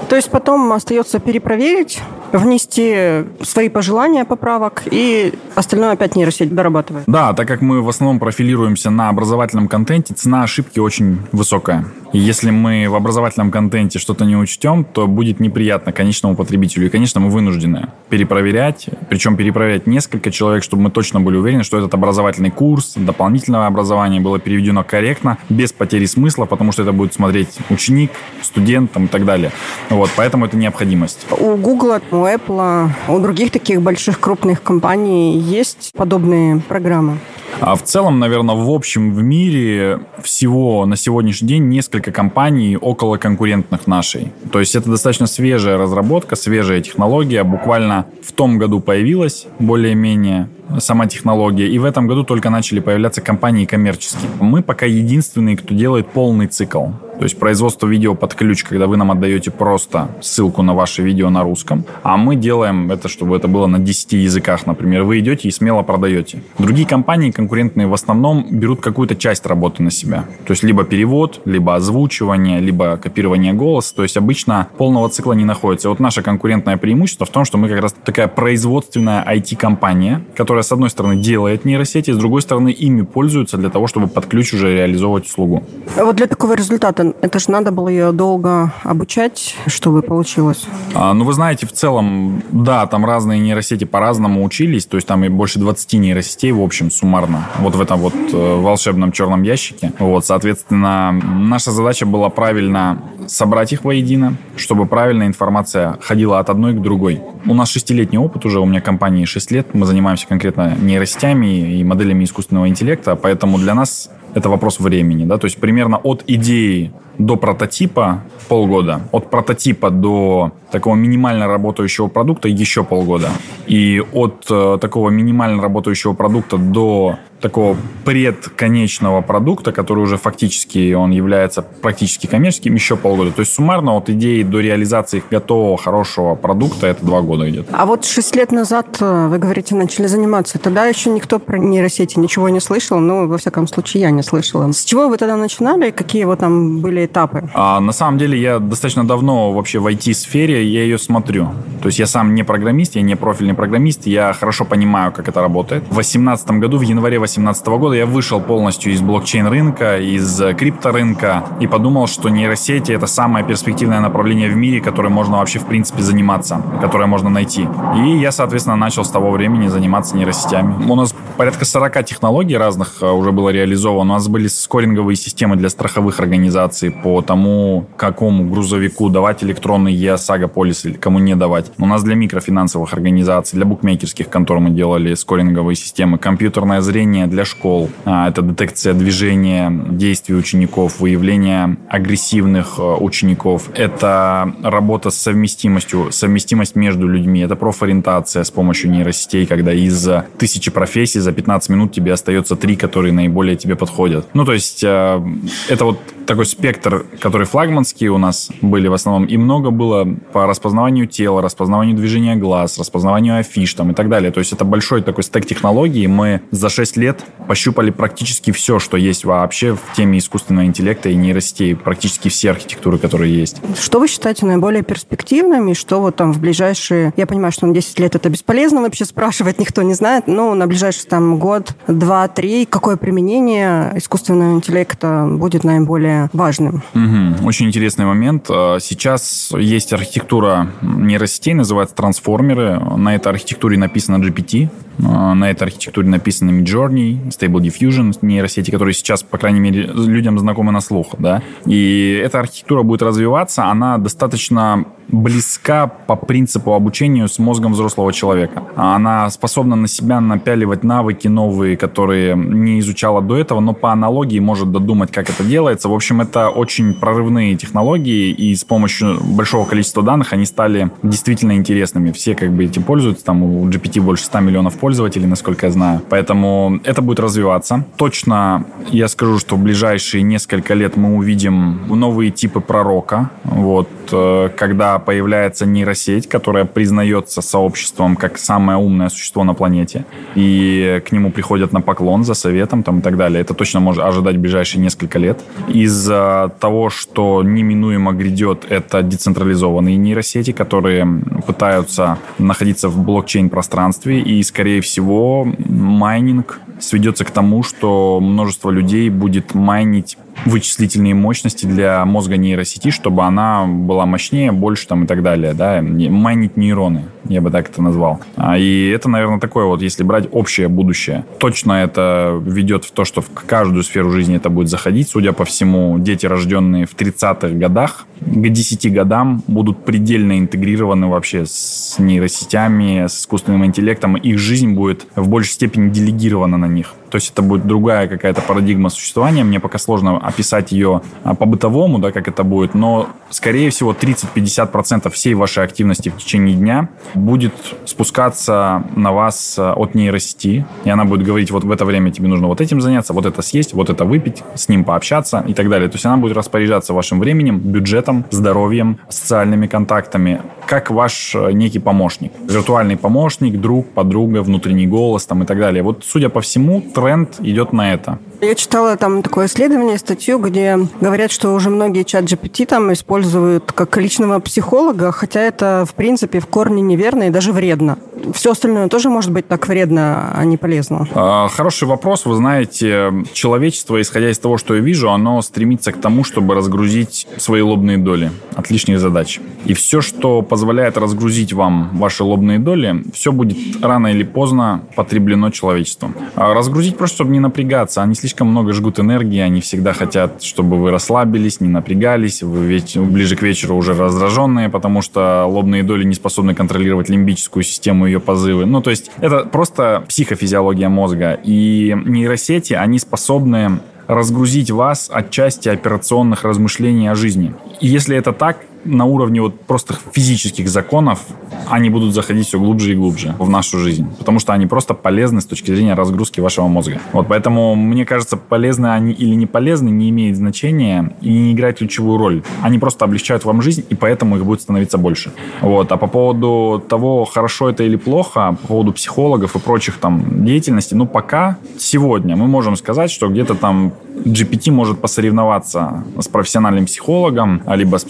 То 0.09 0.17
есть 0.17 0.31
потом 0.31 0.73
остается 0.73 1.21
перепроверить, 1.21 2.01
внести 2.33 3.25
свои 3.43 3.69
пожелания 3.69 4.25
поправок, 4.25 4.83
и 4.91 5.35
остальное 5.55 5.93
опять 5.93 6.17
нейросеть 6.17 6.55
дорабатывает. 6.55 7.05
Да, 7.07 7.33
так 7.33 7.49
как 7.49 7.61
мы 7.61 7.83
в 7.83 7.89
основном 7.89 8.19
профилируемся 8.19 8.91
на 8.91 9.09
образовательном 9.09 9.69
контенте, 9.69 10.15
цена 10.15 10.43
ошибки 10.43 10.79
очень 10.79 11.19
высокая. 11.33 11.85
И 12.13 12.19
если 12.19 12.51
мы 12.51 12.89
в 12.89 12.95
образовательном 12.97 13.51
контенте 13.53 13.99
что-то 14.01 14.25
не 14.25 14.37
учтем, 14.37 14.85
то 14.85 15.07
будет 15.07 15.39
неприятно 15.39 15.93
конечному 15.93 16.35
потребителю. 16.35 16.87
И, 16.87 16.89
конечно, 16.89 17.21
мы 17.21 17.31
вынуждены 17.31 17.89
перепроверять, 18.09 18.89
причем 19.09 19.37
перепроверять 19.37 19.87
несколько 19.87 20.33
человек, 20.33 20.65
чтобы 20.65 20.83
мы 20.83 20.91
точно 20.91 21.21
были 21.21 21.37
уверены, 21.37 21.63
что 21.63 21.79
этот 21.79 21.95
образовательный 21.95 22.51
курс, 22.51 22.95
дополнительное 22.97 23.67
образование 23.67 24.21
было 24.21 24.41
переведено 24.41 24.83
корректно, 24.83 25.39
без 25.49 25.73
потери 25.73 26.07
смысла, 26.07 26.47
потому 26.47 26.73
что 26.73 26.83
это 26.83 26.93
будет 26.93 27.15
смотреть 27.15 27.59
ученик, 27.71 28.11
студент 28.43 28.91
там, 28.93 29.05
и 29.05 29.09
так 29.09 29.25
далее. 29.25 29.53
Вот, 29.89 30.11
поэтому 30.17 30.47
это 30.47 30.57
необходимость. 30.57 31.27
У 31.31 31.55
Google, 31.57 32.01
у 32.21 32.27
Apple, 32.27 32.91
у 33.09 33.19
других 33.19 33.51
таких 33.51 33.83
больших 33.83 34.21
крупных 34.21 34.63
компаний 34.63 35.39
есть 35.39 35.93
подобные 35.97 36.61
программы? 36.61 37.19
А 37.61 37.75
в 37.75 37.83
целом, 37.83 38.19
наверное, 38.19 38.55
в 38.55 38.71
общем 38.71 39.13
в 39.13 39.23
мире 39.23 40.01
всего 40.23 40.87
на 40.87 40.97
сегодняшний 40.97 41.49
день 41.49 41.69
несколько 41.69 42.13
компаний 42.13 42.77
около 42.77 43.17
конкурентных 43.17 43.87
нашей. 43.87 44.33
То 44.53 44.61
есть 44.61 44.75
это 44.75 44.91
достаточно 44.91 45.27
свежая 45.27 45.77
разработка, 45.77 46.37
свежая 46.37 46.81
технология. 46.81 47.43
Буквально 47.43 48.07
в 48.23 48.33
том 48.33 48.59
году 48.59 48.81
появилась 48.81 49.47
более-менее 49.59 50.49
сама 50.79 51.07
технология. 51.07 51.69
И 51.69 51.79
в 51.79 51.85
этом 51.85 52.07
году 52.07 52.25
только 52.25 52.51
начали 52.51 52.81
появляться 52.81 53.21
компании 53.21 53.65
коммерческие. 53.65 54.31
Мы 54.39 54.63
пока 54.63 54.87
единственные, 54.87 55.57
кто 55.57 55.75
делает 55.75 56.09
полный 56.09 56.47
цикл. 56.47 56.87
То 57.21 57.25
есть 57.25 57.39
производство 57.39 57.87
видео 57.87 58.15
под 58.15 58.35
ключ, 58.35 58.65
когда 58.65 58.87
вы 58.87 58.97
нам 58.97 59.11
отдаете 59.11 59.51
просто 59.51 60.09
ссылку 60.23 60.63
на 60.63 60.73
ваше 60.73 61.03
видео 61.03 61.29
на 61.29 61.43
русском, 61.43 61.85
а 62.03 62.17
мы 62.17 62.35
делаем 62.35 62.91
это, 62.91 63.09
чтобы 63.09 63.37
это 63.37 63.47
было 63.47 63.67
на 63.67 63.79
10 63.79 64.13
языках, 64.13 64.67
например. 64.67 65.03
Вы 65.03 65.19
идете 65.19 65.47
и 65.47 65.51
смело 65.51 65.83
продаете. 65.83 66.43
Другие 66.59 66.89
компании 66.89 67.31
конкурентные 67.31 67.87
в 67.89 67.93
основном 67.93 68.47
берут 68.51 68.81
какую-то 68.81 69.17
часть 69.17 69.45
работы 69.45 69.83
на 69.83 69.91
себя. 69.91 70.25
То 70.47 70.53
есть 70.53 70.63
либо 70.63 70.85
перевод, 70.85 71.43
либо 71.45 71.75
озвучивание, 71.75 72.59
либо 72.59 72.97
копирование 72.97 73.53
голоса. 73.53 73.95
То 73.95 74.03
есть 74.03 74.17
обычно 74.17 74.69
полного 74.79 75.11
цикла 75.11 75.35
не 75.35 75.45
находится. 75.45 75.91
Вот 75.91 76.01
наше 76.01 76.23
конкурентное 76.23 76.79
преимущество 76.79 77.27
в 77.27 77.31
том, 77.31 77.45
что 77.45 77.59
мы 77.59 77.69
как 77.69 77.83
раз 77.83 77.95
такая 78.03 78.29
производственная 78.29 79.23
IT-компания, 79.31 80.23
которая 80.35 80.63
с 80.63 80.73
одной 80.73 80.89
стороны 80.89 81.17
делает 81.17 81.67
нейросети, 81.67 82.13
с 82.13 82.17
другой 82.17 82.41
стороны 82.41 82.71
ими 82.71 83.03
пользуются 83.03 83.59
для 83.59 83.69
того, 83.69 83.89
чтобы 83.89 84.07
под 84.07 84.25
ключ 84.25 84.55
уже 84.55 84.75
реализовывать 84.75 85.27
услугу. 85.27 85.65
А 85.99 86.05
вот 86.07 86.17
для 86.17 86.27
такого 86.27 86.55
результата 86.55 87.10
это 87.21 87.39
же 87.39 87.51
надо 87.51 87.71
было 87.73 87.89
ее 87.89 88.13
долго 88.13 88.73
обучать, 88.83 89.57
чтобы 89.67 90.03
получилось. 90.03 90.67
А, 90.95 91.13
ну, 91.15 91.25
вы 91.25 91.33
знаете, 91.33 91.67
в 91.67 91.73
целом, 91.73 92.43
да, 92.51 92.87
там 92.87 93.05
разные 93.05 93.41
нейросети 93.41 93.85
по-разному 93.85 94.45
учились, 94.45 94.87
то 94.87 94.97
есть 94.97 95.07
там 95.07 95.25
и 95.25 95.29
больше 95.29 95.59
20 95.59 95.95
нейросетей, 95.95 96.53
в 96.53 96.61
общем, 96.61 96.91
суммарно, 96.91 97.49
вот 97.59 97.75
в 97.75 97.81
этом 97.81 98.01
вот 98.01 98.15
э, 98.33 98.61
волшебном 98.61 99.13
черном 99.13 99.43
ящике. 99.43 99.93
Вот, 99.99 100.25
соответственно, 100.25 101.13
наша 101.13 101.71
задача 101.71 102.07
была 102.07 102.29
правильно 102.29 103.03
собрать 103.27 103.73
их 103.73 103.85
воедино, 103.85 104.37
чтобы 104.57 104.87
правильная 104.87 105.27
информация 105.27 105.99
ходила 106.01 106.39
от 106.39 106.51
одной 106.51 106.75
к 106.75 106.81
другой. 106.81 107.23
У 107.47 107.55
нас 107.55 107.71
шестилетний 107.71 108.19
опыт 108.19 108.45
уже, 108.45 108.61
у 108.61 108.67
меня 108.67 108.81
компании 108.81 109.25
6 109.25 109.51
лет, 109.51 109.75
мы 109.75 109.87
занимаемся 109.87 110.27
конкретно 110.27 110.77
нейросетями 110.81 111.79
и 111.79 111.85
моделями 111.85 112.25
искусственного 112.25 112.69
интеллекта, 112.69 113.17
поэтому 113.17 113.59
для 113.59 113.75
нас 113.75 114.11
это 114.35 114.49
вопрос 114.49 114.81
времени, 114.81 115.25
да, 115.25 115.39
то 115.39 115.47
есть 115.47 115.59
примерно 115.59 115.99
от 115.99 116.25
идеи 116.27 116.93
до 117.19 117.37
прототипа 117.37 118.23
полгода, 118.49 119.03
от 119.13 119.31
прототипа 119.31 119.91
до 119.91 120.53
такого 120.71 120.95
минимально 120.95 121.47
работающего 121.47 122.09
продукта 122.09 122.49
еще 122.49 122.85
полгода, 122.85 123.29
и 123.67 124.03
от 124.13 124.47
э, 124.51 124.79
такого 124.81 125.11
минимально 125.11 125.63
работающего 125.63 126.15
продукта 126.15 126.57
до 126.59 127.19
такого 127.41 127.77
предконечного 128.05 129.23
продукта, 129.23 129.73
который 129.73 130.01
уже 130.01 130.17
фактически 130.17 130.93
он 130.93 131.11
является 131.11 131.63
практически 131.63 132.27
коммерческим, 132.27 132.75
еще 132.75 132.97
полгода. 132.97 133.33
То 133.33 133.41
есть 133.41 133.55
суммарно 133.55 133.97
от 133.97 134.11
идеи 134.11 134.43
до 134.43 134.61
реализации 134.61 135.23
готового 135.31 135.79
хорошего 135.79 136.35
продукта 136.35 136.87
это 136.87 137.05
два 137.05 137.23
года 137.23 137.49
где-то. 137.49 137.69
А 137.73 137.87
вот 137.87 138.05
шесть 138.05 138.37
лет 138.37 138.53
назад, 138.53 138.99
э, 139.01 139.29
вы 139.29 139.39
говорите, 139.39 139.75
начали 139.75 140.07
заниматься. 140.07 140.59
Тогда 140.59 140.87
еще 140.87 141.11
никто 141.11 141.39
про 141.39 141.59
нейросети 141.59 142.19
ничего 142.19 142.49
не 142.49 142.61
слышал. 142.61 142.99
Ну, 142.99 143.27
во 143.27 143.39
всяком 143.39 143.67
случае, 143.67 144.03
я 144.03 144.11
не 144.11 144.23
слышала. 144.23 144.71
С 144.71 144.85
чего 144.85 145.09
вы 145.09 145.17
тогда 145.17 145.37
начинали? 145.37 145.91
Какие 145.91 146.25
вот 146.25 146.41
там 146.41 146.81
были 146.81 147.07
этапы? 147.11 147.49
А, 147.55 147.81
на 147.81 147.93
самом 147.93 148.19
деле, 148.19 148.41
я 148.41 148.59
достаточно 148.59 149.07
давно 149.07 149.53
вообще 149.53 149.79
в 149.79 149.87
IT-сфере, 149.87 150.65
я 150.65 150.83
ее 150.83 150.99
смотрю. 150.99 151.49
То 151.83 151.89
есть 151.89 151.99
я 151.99 152.07
сам 152.07 152.35
не 152.35 152.43
программист, 152.43 152.97
я 152.97 153.03
не 153.03 153.17
профильный 153.17 153.55
программист, 153.55 154.07
я 154.07 154.33
хорошо 154.33 154.65
понимаю, 154.65 155.13
как 155.13 155.29
это 155.29 155.41
работает. 155.41 155.83
В 155.85 155.95
2018 155.95 156.51
году, 156.53 156.79
в 156.79 156.83
январе 156.83 157.19
2018 157.19 157.67
года 157.67 157.97
я 157.97 158.07
вышел 158.07 158.41
полностью 158.41 158.93
из 158.93 159.01
блокчейн-рынка, 159.01 159.99
из 159.99 160.41
крипторынка 160.57 161.45
и 161.61 161.67
подумал, 161.67 162.07
что 162.07 162.29
нейросети— 162.29 162.93
это 162.97 163.07
самое 163.07 163.45
перспективное 163.45 164.01
направление 164.01 164.49
в 164.49 164.57
мире, 164.57 164.81
которое 164.81 165.09
можно 165.09 165.39
вообще 165.39 165.59
в 165.59 165.67
принципе 165.67 166.03
заниматься, 166.03 166.63
которое 166.81 167.07
можно 167.07 167.31
найти. 167.31 167.67
И 167.97 168.19
я, 168.19 168.33
соответственно, 168.33 168.77
начал 168.77 169.05
с 169.05 169.11
того 169.11 169.31
времени 169.31 169.69
заниматься 169.69 170.17
нейросетями. 170.17 170.85
У 170.89 170.95
нас 170.95 171.15
порядка 171.37 171.65
40 171.65 172.05
технологий 172.05 172.57
разных 172.57 173.03
э, 173.03 173.11
уже 173.11 173.33
было 173.33 173.51
реализовано. 173.51 174.13
У 174.13 174.15
нас 174.15 174.29
были 174.29 174.49
скоринговые 174.49 175.17
системы 175.17 175.57
для 175.57 175.69
страховых 175.69 176.21
организаций 176.21 176.90
по 176.91 177.23
тому, 177.23 177.87
какому 177.97 178.45
грузовику 178.45 179.09
давать 179.09 179.43
электронный 179.45 179.93
ЕОСАГО 179.93 180.49
полис 180.49 180.85
или 180.85 180.95
кому 180.95 181.19
не 181.19 181.35
давать. 181.35 181.71
У 181.79 181.87
нас 181.87 182.03
для 182.03 182.15
микрофинансовых 182.15 182.93
организаций, 182.93 183.57
для 183.57 183.67
букмекерских 183.67 184.29
контор 184.29 184.61
мы 184.61 184.71
делали 184.71 185.15
скоринговые 185.15 185.77
системы. 185.77 186.19
Компьютерное 186.19 186.81
зрение 186.81 187.27
для 187.27 187.45
школ. 187.45 187.91
А, 188.05 188.29
это 188.29 188.43
детекция 188.43 188.95
движения, 188.95 189.71
действий 189.71 190.35
учеников, 190.35 191.01
выявление 191.01 191.77
агрессивных 191.89 192.79
э, 192.79 192.83
учеников. 192.83 193.71
Это 193.75 194.55
работа 194.63 195.11
с 195.11 195.17
совместимостью, 195.17 196.13
совместимость 196.13 196.77
между 196.77 197.07
людьми. 197.07 197.41
Это 197.41 197.57
профориентация 197.57 198.45
с 198.45 198.51
помощью 198.51 198.91
нейросетей, 198.91 199.47
когда 199.47 199.73
из 199.73 200.09
тысячи 200.39 200.71
профессий 200.71 201.21
за 201.21 201.33
15 201.33 201.71
минут 201.71 201.93
тебе 201.93 202.13
остается 202.13 202.57
три, 202.57 202.77
которые 202.77 203.13
наиболее 203.13 203.57
тебе 203.57 203.77
подходят. 203.77 204.27
Ну, 204.35 204.45
то 204.45 204.53
есть 204.53 204.83
э, 204.83 205.23
это 205.69 205.85
вот 205.85 205.99
такой 206.27 206.47
спектр, 206.47 206.80
который 206.83 207.47
флагманские 207.47 208.11
у 208.11 208.19
нас 208.19 208.51
были 208.63 208.89
в 208.89 208.95
основном, 208.95 209.25
и 209.25 209.37
много 209.37 209.71
было 209.71 210.07
по 210.33 210.47
распознаванию 210.47 211.07
тела, 211.07 211.43
распознаванию 211.43 211.97
движения 211.97 212.37
глаз, 212.37 212.79
распознаванию 212.79 213.39
афиш 213.39 213.75
там 213.75 213.91
и 213.91 213.95
так 213.95 214.09
далее. 214.09 214.31
То 214.31 214.41
есть 214.41 214.53
это 214.53 214.65
большой 214.65 215.03
такой 215.03 215.25
стек 215.25 215.47
технологий. 215.47 216.07
Мы 216.07 216.43
за 216.51 216.69
6 216.69 216.97
лет 216.97 217.25
пощупали 217.47 217.91
практически 217.91 218.51
все, 218.51 218.79
что 218.79 218.97
есть 218.97 219.25
вообще 219.25 219.75
в 219.75 219.97
теме 219.97 220.19
искусственного 220.19 220.67
интеллекта 220.67 221.09
и 221.09 221.15
нейросетей, 221.15 221.75
практически 221.77 222.29
все 222.29 222.51
архитектуры, 222.51 222.99
которые 222.99 223.35
есть. 223.35 223.61
Что 223.79 224.01
вы 224.01 224.09
считаете 224.09 224.47
наиболее 224.47 224.83
перспективными, 224.83 225.73
что 225.73 226.01
вот 226.01 226.17
там 226.17 226.33
в 226.33 226.41
ближайшие... 226.41 227.13
Я 227.17 227.27
понимаю, 227.27 227.53
что 227.53 227.67
на 227.67 227.75
10 227.75 227.99
лет 227.99 228.15
это 228.15 228.29
бесполезно 228.29 228.83
вообще 228.83 229.05
спрашивать, 229.05 229.59
никто 229.59 229.83
не 229.83 229.95
знает, 229.95 230.27
но 230.27 230.55
на 230.55 230.67
ближайший 230.67 231.07
там 231.07 231.39
год, 231.39 231.75
два, 231.87 232.29
три, 232.29 232.67
какое 232.67 232.97
применение 232.97 233.93
искусственного 233.97 234.55
интеллекта 234.55 235.27
будет 235.29 235.65
наиболее 235.65 236.31
важным. 236.33 236.70
Угу. 236.75 237.47
Очень 237.47 237.67
интересный 237.67 238.05
момент. 238.05 238.47
А, 238.51 238.79
сейчас 238.81 239.53
есть 239.57 239.93
архитектура 239.93 240.69
нейросетей, 240.83 241.55
называется 241.55 241.95
трансформеры. 241.95 242.81
На 242.97 243.15
этой 243.15 243.29
архитектуре 243.29 243.79
написано 243.79 244.17
GPT. 244.23 244.69
А, 245.05 245.35
на 245.35 245.51
этой 245.51 245.65
архитектуре 245.65 246.09
написано 246.09 246.51
Midjourney, 246.51 247.29
Stable 247.29 247.61
Diffusion, 247.61 248.17
нейросети, 248.23 248.71
которые 248.71 248.95
сейчас, 248.95 249.23
по 249.23 249.39
крайней 249.39 249.61
мере, 249.61 249.85
людям 249.85 250.39
знакомы 250.39 250.73
на 250.73 250.81
слух. 250.81 251.15
Да? 251.19 251.43
И 251.67 252.21
эта 252.25 252.41
архитектура 252.41 252.83
будет 252.83 253.03
развиваться. 253.03 253.65
Она 253.65 253.99
достаточно 253.99 254.85
близка 255.13 255.87
по 255.87 256.17
принципу 256.17 256.75
обучению 256.75 257.29
с 257.29 257.39
мозгом 257.39 257.73
взрослого 257.73 258.13
человека. 258.13 258.63
Она 258.77 259.29
способна 259.31 259.77
на 259.77 259.89
себя 259.89 260.21
напяливать 260.21 260.85
навыки 260.85 261.29
новые, 261.29 261.77
которые 261.77 262.37
не 262.37 262.81
изучала 262.81 263.21
до 263.21 263.37
этого, 263.37 263.61
но 263.61 263.73
по 263.73 263.93
аналогии 263.93 264.39
может 264.39 264.71
додумать, 264.71 265.11
как 265.11 265.31
это 265.31 265.45
делается. 265.45 265.89
В 265.89 265.95
общем, 265.95 266.21
это 266.21 266.49
очень 266.49 266.95
прорывные 266.95 267.57
технологии, 267.57 268.31
и 268.31 268.55
с 268.55 268.65
помощью 268.65 269.19
большого 269.23 269.67
количества 269.67 270.03
данных 270.03 270.33
они 270.33 270.45
стали 270.45 270.91
действительно 271.03 271.57
интересными. 271.57 272.13
Все 272.13 272.35
как 272.35 272.53
бы 272.53 272.65
этим 272.65 272.83
пользуются, 272.83 273.25
там 273.25 273.43
у 273.43 273.69
GPT 273.69 274.01
больше 274.01 274.25
100 274.25 274.41
миллионов 274.41 274.79
пользователей, 274.79 274.90
насколько 275.27 275.67
я 275.67 275.73
знаю. 275.73 276.01
Поэтому 276.09 276.81
это 276.85 277.03
будет 277.03 277.21
развиваться. 277.21 277.85
Точно 277.97 278.65
я 278.91 279.09
скажу, 279.09 279.39
что 279.39 279.57
в 279.57 279.63
ближайшие 279.63 280.23
несколько 280.23 280.75
лет 280.75 280.97
мы 280.97 281.17
увидим 281.17 281.81
новые 281.89 282.31
типы 282.31 282.61
пророка. 282.61 283.31
Вот, 283.45 283.89
э, 284.13 284.51
когда 284.57 284.99
появляется 284.99 285.67
нейросеть, 285.67 286.29
которая 286.29 286.65
признается 286.65 287.43
сообществом 287.43 288.17
как 288.17 288.39
самое 288.39 288.79
умное 288.79 289.09
существо 289.09 289.45
на 289.45 289.55
планете, 289.55 290.05
и 290.35 291.03
к 291.07 291.13
нему 291.13 291.31
приходят 291.31 291.73
на 291.73 291.81
поклон 291.81 292.25
за 292.25 292.35
советом 292.35 292.83
там, 292.83 292.99
и 292.99 293.03
так 293.03 293.17
далее. 293.17 293.41
Это 293.41 293.55
точно 293.55 293.81
можно 293.81 294.07
ожидать 294.07 294.37
в 294.37 294.41
ближайшие 294.41 294.83
несколько 294.83 295.19
лет. 295.19 295.41
Из-за 295.69 296.53
того, 296.61 296.91
что 296.91 297.43
неминуемо 297.43 298.13
грядет, 298.13 298.67
это 298.69 299.03
децентрализованные 299.03 299.97
нейросети, 299.97 300.53
которые 300.53 301.07
пытаются 301.47 302.19
находиться 302.39 302.89
в 302.89 302.99
блокчейн-пространстве, 303.05 304.21
и, 304.21 304.43
скорее 304.43 304.70
всего, 304.79 305.45
майнинг 305.59 306.61
сведется 306.79 307.25
к 307.25 307.31
тому, 307.33 307.63
что 307.65 308.21
множество 308.21 308.71
людей 308.71 309.11
будет 309.11 309.55
майнить 309.55 310.17
вычислительные 310.45 311.15
мощности 311.15 311.67
для 311.67 312.05
мозга 312.05 312.37
нейросети, 312.37 312.91
чтобы 312.91 313.25
она 313.25 313.67
была 313.67 314.07
мощнее, 314.07 314.53
больше 314.53 314.87
там 314.87 315.05
и 315.05 315.07
так 315.07 315.23
далее, 315.23 315.55
да, 315.55 315.81
майнить 315.83 316.57
нейроны, 316.57 317.05
я 317.29 317.41
бы 317.41 317.51
так 317.51 317.69
это 317.69 317.83
назвал. 317.83 318.21
А, 318.37 318.59
и 318.59 318.89
это, 318.89 319.09
наверное, 319.09 319.41
такое 319.41 319.65
вот, 319.65 319.83
если 319.83 320.03
брать 320.03 320.29
общее 320.33 320.69
будущее. 320.69 321.25
Точно 321.39 321.73
это 321.73 322.41
ведет 322.45 322.85
в 322.85 322.93
то, 322.93 323.05
что 323.05 323.21
в 323.21 323.31
каждую 323.31 323.83
сферу 323.83 324.11
жизни 324.11 324.37
это 324.37 324.51
будет 324.51 324.69
заходить. 324.69 325.09
Судя 325.09 325.33
по 325.33 325.45
всему, 325.45 325.99
дети, 325.99 326.27
рожденные 326.27 326.87
в 326.87 326.95
30-х 326.95 327.49
годах, 327.49 328.07
к 328.21 328.49
10 328.49 328.93
годам 328.93 329.43
будут 329.47 329.85
предельно 329.85 330.39
интегрированы 330.39 331.07
вообще 331.07 331.45
с 331.47 331.97
нейросетями, 331.99 333.07
с 333.07 333.21
искусственным 333.21 333.65
интеллектом. 333.65 334.17
Их 334.17 334.39
жизнь 334.39 334.73
будет 334.75 335.07
в 335.17 335.29
большей 335.29 335.53
степени 335.53 335.91
делегирована 335.91 336.57
на 336.57 336.67
них. 336.67 336.95
То 337.11 337.17
есть 337.17 337.33
это 337.33 337.43
будет 337.43 337.67
другая 337.67 338.09
какая-то 338.09 338.41
парадигма 338.41 338.89
существования. 338.89 339.45
Мне 339.45 339.61
пока 339.61 339.79
сложно 339.79 340.19
описать 340.19 340.73
ее 340.73 341.03
а, 341.25 341.35
по-бытовому, 341.35 341.99
да, 341.99 342.13
как 342.13 342.29
это 342.29 342.45
будет, 342.45 342.75
но, 342.75 343.09
скорее 343.31 343.71
всего, 343.71 343.93
30-50% 343.93 345.11
всей 345.11 345.35
вашей 345.35 345.65
активности 345.65 346.09
в 346.09 346.17
течение 346.17 346.57
дня 346.57 346.89
будет 347.15 347.55
спускаться 347.85 348.85
на 348.97 349.13
вас 349.13 349.57
а, 349.59 349.75
от 349.75 349.95
нейросети, 349.95 350.65
и 350.85 350.91
она 350.91 351.05
будет 351.05 351.27
говорить, 351.27 351.51
вот 351.51 351.65
в 351.65 351.71
это 351.71 351.85
время 351.85 352.11
тебе 352.13 352.29
нужно 352.29 352.47
вот 352.47 352.61
этим 352.61 352.81
заняться, 352.81 353.13
вот 353.13 353.27
это 353.27 353.43
съесть, 353.43 353.75
вот 353.75 353.91
это 353.91 354.05
выпить, 354.05 354.43
с 354.55 354.69
ним 354.69 354.85
пообщаться 354.85 355.45
и 355.47 355.55
так 355.55 355.69
далее. 355.69 355.89
То 355.89 355.97
есть 355.97 356.07
она 356.07 356.17
будет 356.17 356.37
распоряжаться 356.37 356.95
вашим 356.95 357.21
временем, 357.21 357.59
бюджетом, 357.59 358.25
здоровьем, 358.31 358.99
социальными 359.09 359.67
контактами, 359.67 360.41
как 360.67 360.91
ваш 360.91 361.35
а, 361.35 361.51
некий 361.51 361.81
помощник. 361.81 362.33
Виртуальный 362.49 362.97
помощник, 362.97 363.61
друг, 363.61 363.89
подруга, 363.89 364.43
внутренний 364.43 364.87
голос 364.87 365.27
там 365.27 365.43
и 365.43 365.47
так 365.47 365.59
далее. 365.59 365.83
Вот, 365.83 366.05
судя 366.05 366.29
по 366.29 366.41
всему, 366.41 366.81
тренд 367.01 367.41
идет 367.41 367.73
на 367.73 367.95
это. 367.95 368.19
Я 368.41 368.55
читала 368.55 368.97
там 368.97 369.23
такое 369.23 369.47
исследование, 369.47 369.99
статью, 369.99 370.39
где 370.39 370.79
говорят, 371.01 371.31
что 371.31 371.53
уже 371.55 371.69
многие 371.69 372.05
чат 372.05 372.25
GPT 372.25 372.67
там 372.67 372.93
используют 372.93 373.73
как 373.73 373.97
личного 373.99 374.39
психолога, 374.39 375.13
хотя 375.13 375.41
это, 375.41 375.85
в 375.87 375.95
принципе, 375.95 376.41
в 376.41 376.47
корне 376.47 376.81
неверно 376.81 377.25
и 377.25 377.31
даже 377.31 377.53
вредно. 377.53 377.99
Все 378.35 378.53
остальное 378.53 378.89
тоже 378.89 379.09
может 379.09 379.31
быть 379.31 379.47
так 379.47 379.69
вредно, 379.69 380.33
а 380.35 380.45
не 380.45 380.57
полезно. 380.57 381.07
А, 381.15 381.49
хороший 381.49 381.87
вопрос. 381.87 382.27
Вы 382.27 382.35
знаете, 382.35 383.13
человечество, 383.33 384.01
исходя 384.01 384.31
из 384.31 384.39
того, 384.39 384.59
что 384.59 384.75
я 384.75 384.81
вижу, 384.81 385.11
оно 385.11 385.41
стремится 385.43 385.93
к 385.93 386.01
тому, 386.01 386.25
чтобы 386.25 386.55
разгрузить 386.55 387.27
свои 387.37 387.63
лобные 387.63 387.99
доли 387.99 388.31
от 388.57 388.71
лишних 388.71 389.01
задач. 389.01 389.41
И 389.65 389.75
все, 389.75 390.01
что 390.01 390.43
позволяет 390.43 390.99
разгрузить 390.99 391.53
вам 391.53 391.91
ваши 391.95 392.25
лобные 392.25 392.59
доли, 392.59 393.05
все 393.13 393.33
будет 393.33 393.57
рано 393.83 394.09
или 394.09 394.23
поздно 394.23 394.83
потреблено 394.97 395.51
человечеством. 395.51 396.15
А 396.35 396.53
разгрузить 396.55 396.97
просто, 396.97 397.17
чтобы 397.17 397.33
не 397.33 397.41
напрягаться, 397.41 398.03
слишком 398.21 398.41
слишком 398.41 398.49
много 398.49 398.73
жгут 398.73 398.99
энергии, 399.01 399.41
они 399.41 399.61
всегда 399.61 399.93
хотят, 399.93 400.43
чтобы 400.43 400.79
вы 400.79 400.91
расслабились, 400.91 401.61
не 401.61 401.69
напрягались, 401.69 402.43
вы 402.43 402.65
ведь 402.65 402.97
ближе 402.97 403.37
к 403.37 403.43
вечеру 403.43 403.77
уже 403.77 403.93
раздраженные, 403.93 404.69
потому 404.69 405.03
что 405.03 405.45
лобные 405.47 405.83
доли 405.83 406.05
не 406.05 406.15
способны 406.15 406.55
контролировать 406.55 407.09
лимбическую 407.09 407.63
систему, 407.63 408.07
ее 408.11 408.21
позывы. 408.21 408.67
Ну, 408.67 408.81
то 408.83 408.91
есть 408.91 409.11
это 409.21 409.45
просто 409.45 410.05
психофизиология 410.09 410.89
мозга. 410.89 411.39
И 411.45 411.97
нейросети, 412.05 412.75
они 412.75 412.99
способны 412.99 413.81
разгрузить 414.07 414.71
вас 414.71 415.09
от 415.13 415.31
части 415.31 415.69
операционных 415.69 416.45
размышлений 416.45 417.09
о 417.09 417.15
жизни. 417.15 417.55
И 417.81 417.87
если 417.87 418.17
это 418.17 418.33
так, 418.33 418.59
на 418.85 419.05
уровне 419.05 419.41
вот 419.41 419.61
просто 419.61 419.95
физических 420.13 420.69
законов 420.69 421.21
они 421.69 421.91
будут 421.91 422.15
заходить 422.15 422.47
все 422.47 422.59
глубже 422.59 422.93
и 422.93 422.95
глубже 422.95 423.35
в 423.39 423.49
нашу 423.49 423.79
жизнь, 423.79 424.07
потому 424.19 424.39
что 424.39 424.53
они 424.53 424.67
просто 424.67 424.95
полезны 424.95 425.41
с 425.41 425.47
точки 425.47 425.75
зрения 425.75 425.95
разгрузки 425.95 426.41
вашего 426.41 426.69
мозга. 426.69 427.01
Вот 427.13 427.29
поэтому, 427.29 427.75
мне 427.75 428.05
кажется, 428.05 428.37
полезны 428.37 428.89
они 428.89 429.13
или 429.13 429.35
не 429.35 429.47
полезны 429.47 429.89
не 429.89 430.11
имеет 430.11 430.37
значения 430.37 431.15
и 431.21 431.33
не 431.33 431.53
играет 431.53 431.79
ключевую 431.79 432.19
роль. 432.19 432.43
Они 432.63 432.79
просто 432.79 433.05
облегчают 433.05 433.45
вам 433.45 433.63
жизнь, 433.63 433.85
и 433.89 433.95
поэтому 433.95 434.37
их 434.37 434.45
будет 434.45 434.63
становиться 434.63 434.99
больше. 434.99 435.33
Вот. 435.61 435.93
А 435.93 435.97
по 435.97 436.07
поводу 436.07 436.83
того, 436.89 437.25
хорошо 437.25 437.71
это 437.71 437.85
или 437.85 437.97
плохо, 437.97 438.57
по 438.63 438.69
поводу 438.69 438.93
психологов 438.93 439.57
и 439.57 439.59
прочих 439.59 439.99
там 439.99 440.45
деятельности, 440.45 440.95
ну, 440.95 441.07
пока 441.07 441.57
сегодня 441.79 442.37
мы 442.37 442.47
можем 442.47 442.77
сказать, 442.77 443.11
что 443.11 443.29
где-то 443.29 443.55
там 443.55 443.93
GPT 444.25 444.71
может 444.71 445.01
посоревноваться 445.01 446.05
с 446.19 446.29
профессиональным 446.29 446.87
психологом, 446.87 447.63
либо 447.75 447.97
с 447.97 448.05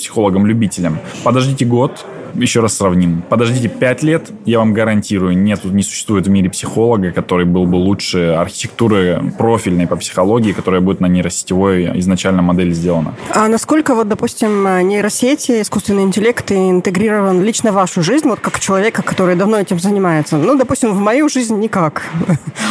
психологом-любителем. 0.61 0.99
Подождите 1.25 1.65
год, 1.65 2.05
еще 2.35 2.61
раз 2.61 2.77
сравним. 2.77 3.23
Подождите 3.29 3.69
5 3.69 4.03
лет, 4.03 4.31
я 4.45 4.59
вам 4.59 4.73
гарантирую, 4.73 5.37
нет, 5.37 5.65
не 5.65 5.83
существует 5.83 6.27
в 6.27 6.31
мире 6.31 6.51
психолога, 6.51 7.13
который 7.13 7.47
был 7.47 7.67
бы 7.67 7.77
лучше 7.77 8.35
архитектуры 8.39 9.33
профильной 9.39 9.87
по 9.87 9.97
психологии, 9.97 10.53
которая 10.53 10.81
будет 10.81 11.01
на 11.01 11.07
нейросетевой 11.07 11.99
изначально 12.01 12.43
модели 12.43 12.73
сделана. 12.73 13.15
А 13.35 13.49
насколько, 13.49 13.95
вот, 13.95 14.09
допустим, 14.09 14.65
нейросети, 14.89 15.63
искусственный 15.63 16.03
интеллект 16.03 16.51
интегрирован 16.51 17.43
лично 17.43 17.73
в 17.73 17.75
вашу 17.75 18.03
жизнь, 18.03 18.29
вот 18.29 18.41
как 18.41 18.61
человека, 18.61 19.03
который 19.03 19.37
давно 19.37 19.59
этим 19.59 19.79
занимается? 19.79 20.37
Ну, 20.37 20.57
допустим, 20.57 20.93
в 20.93 21.01
мою 21.01 21.29
жизнь 21.29 21.59
никак. 21.59 22.03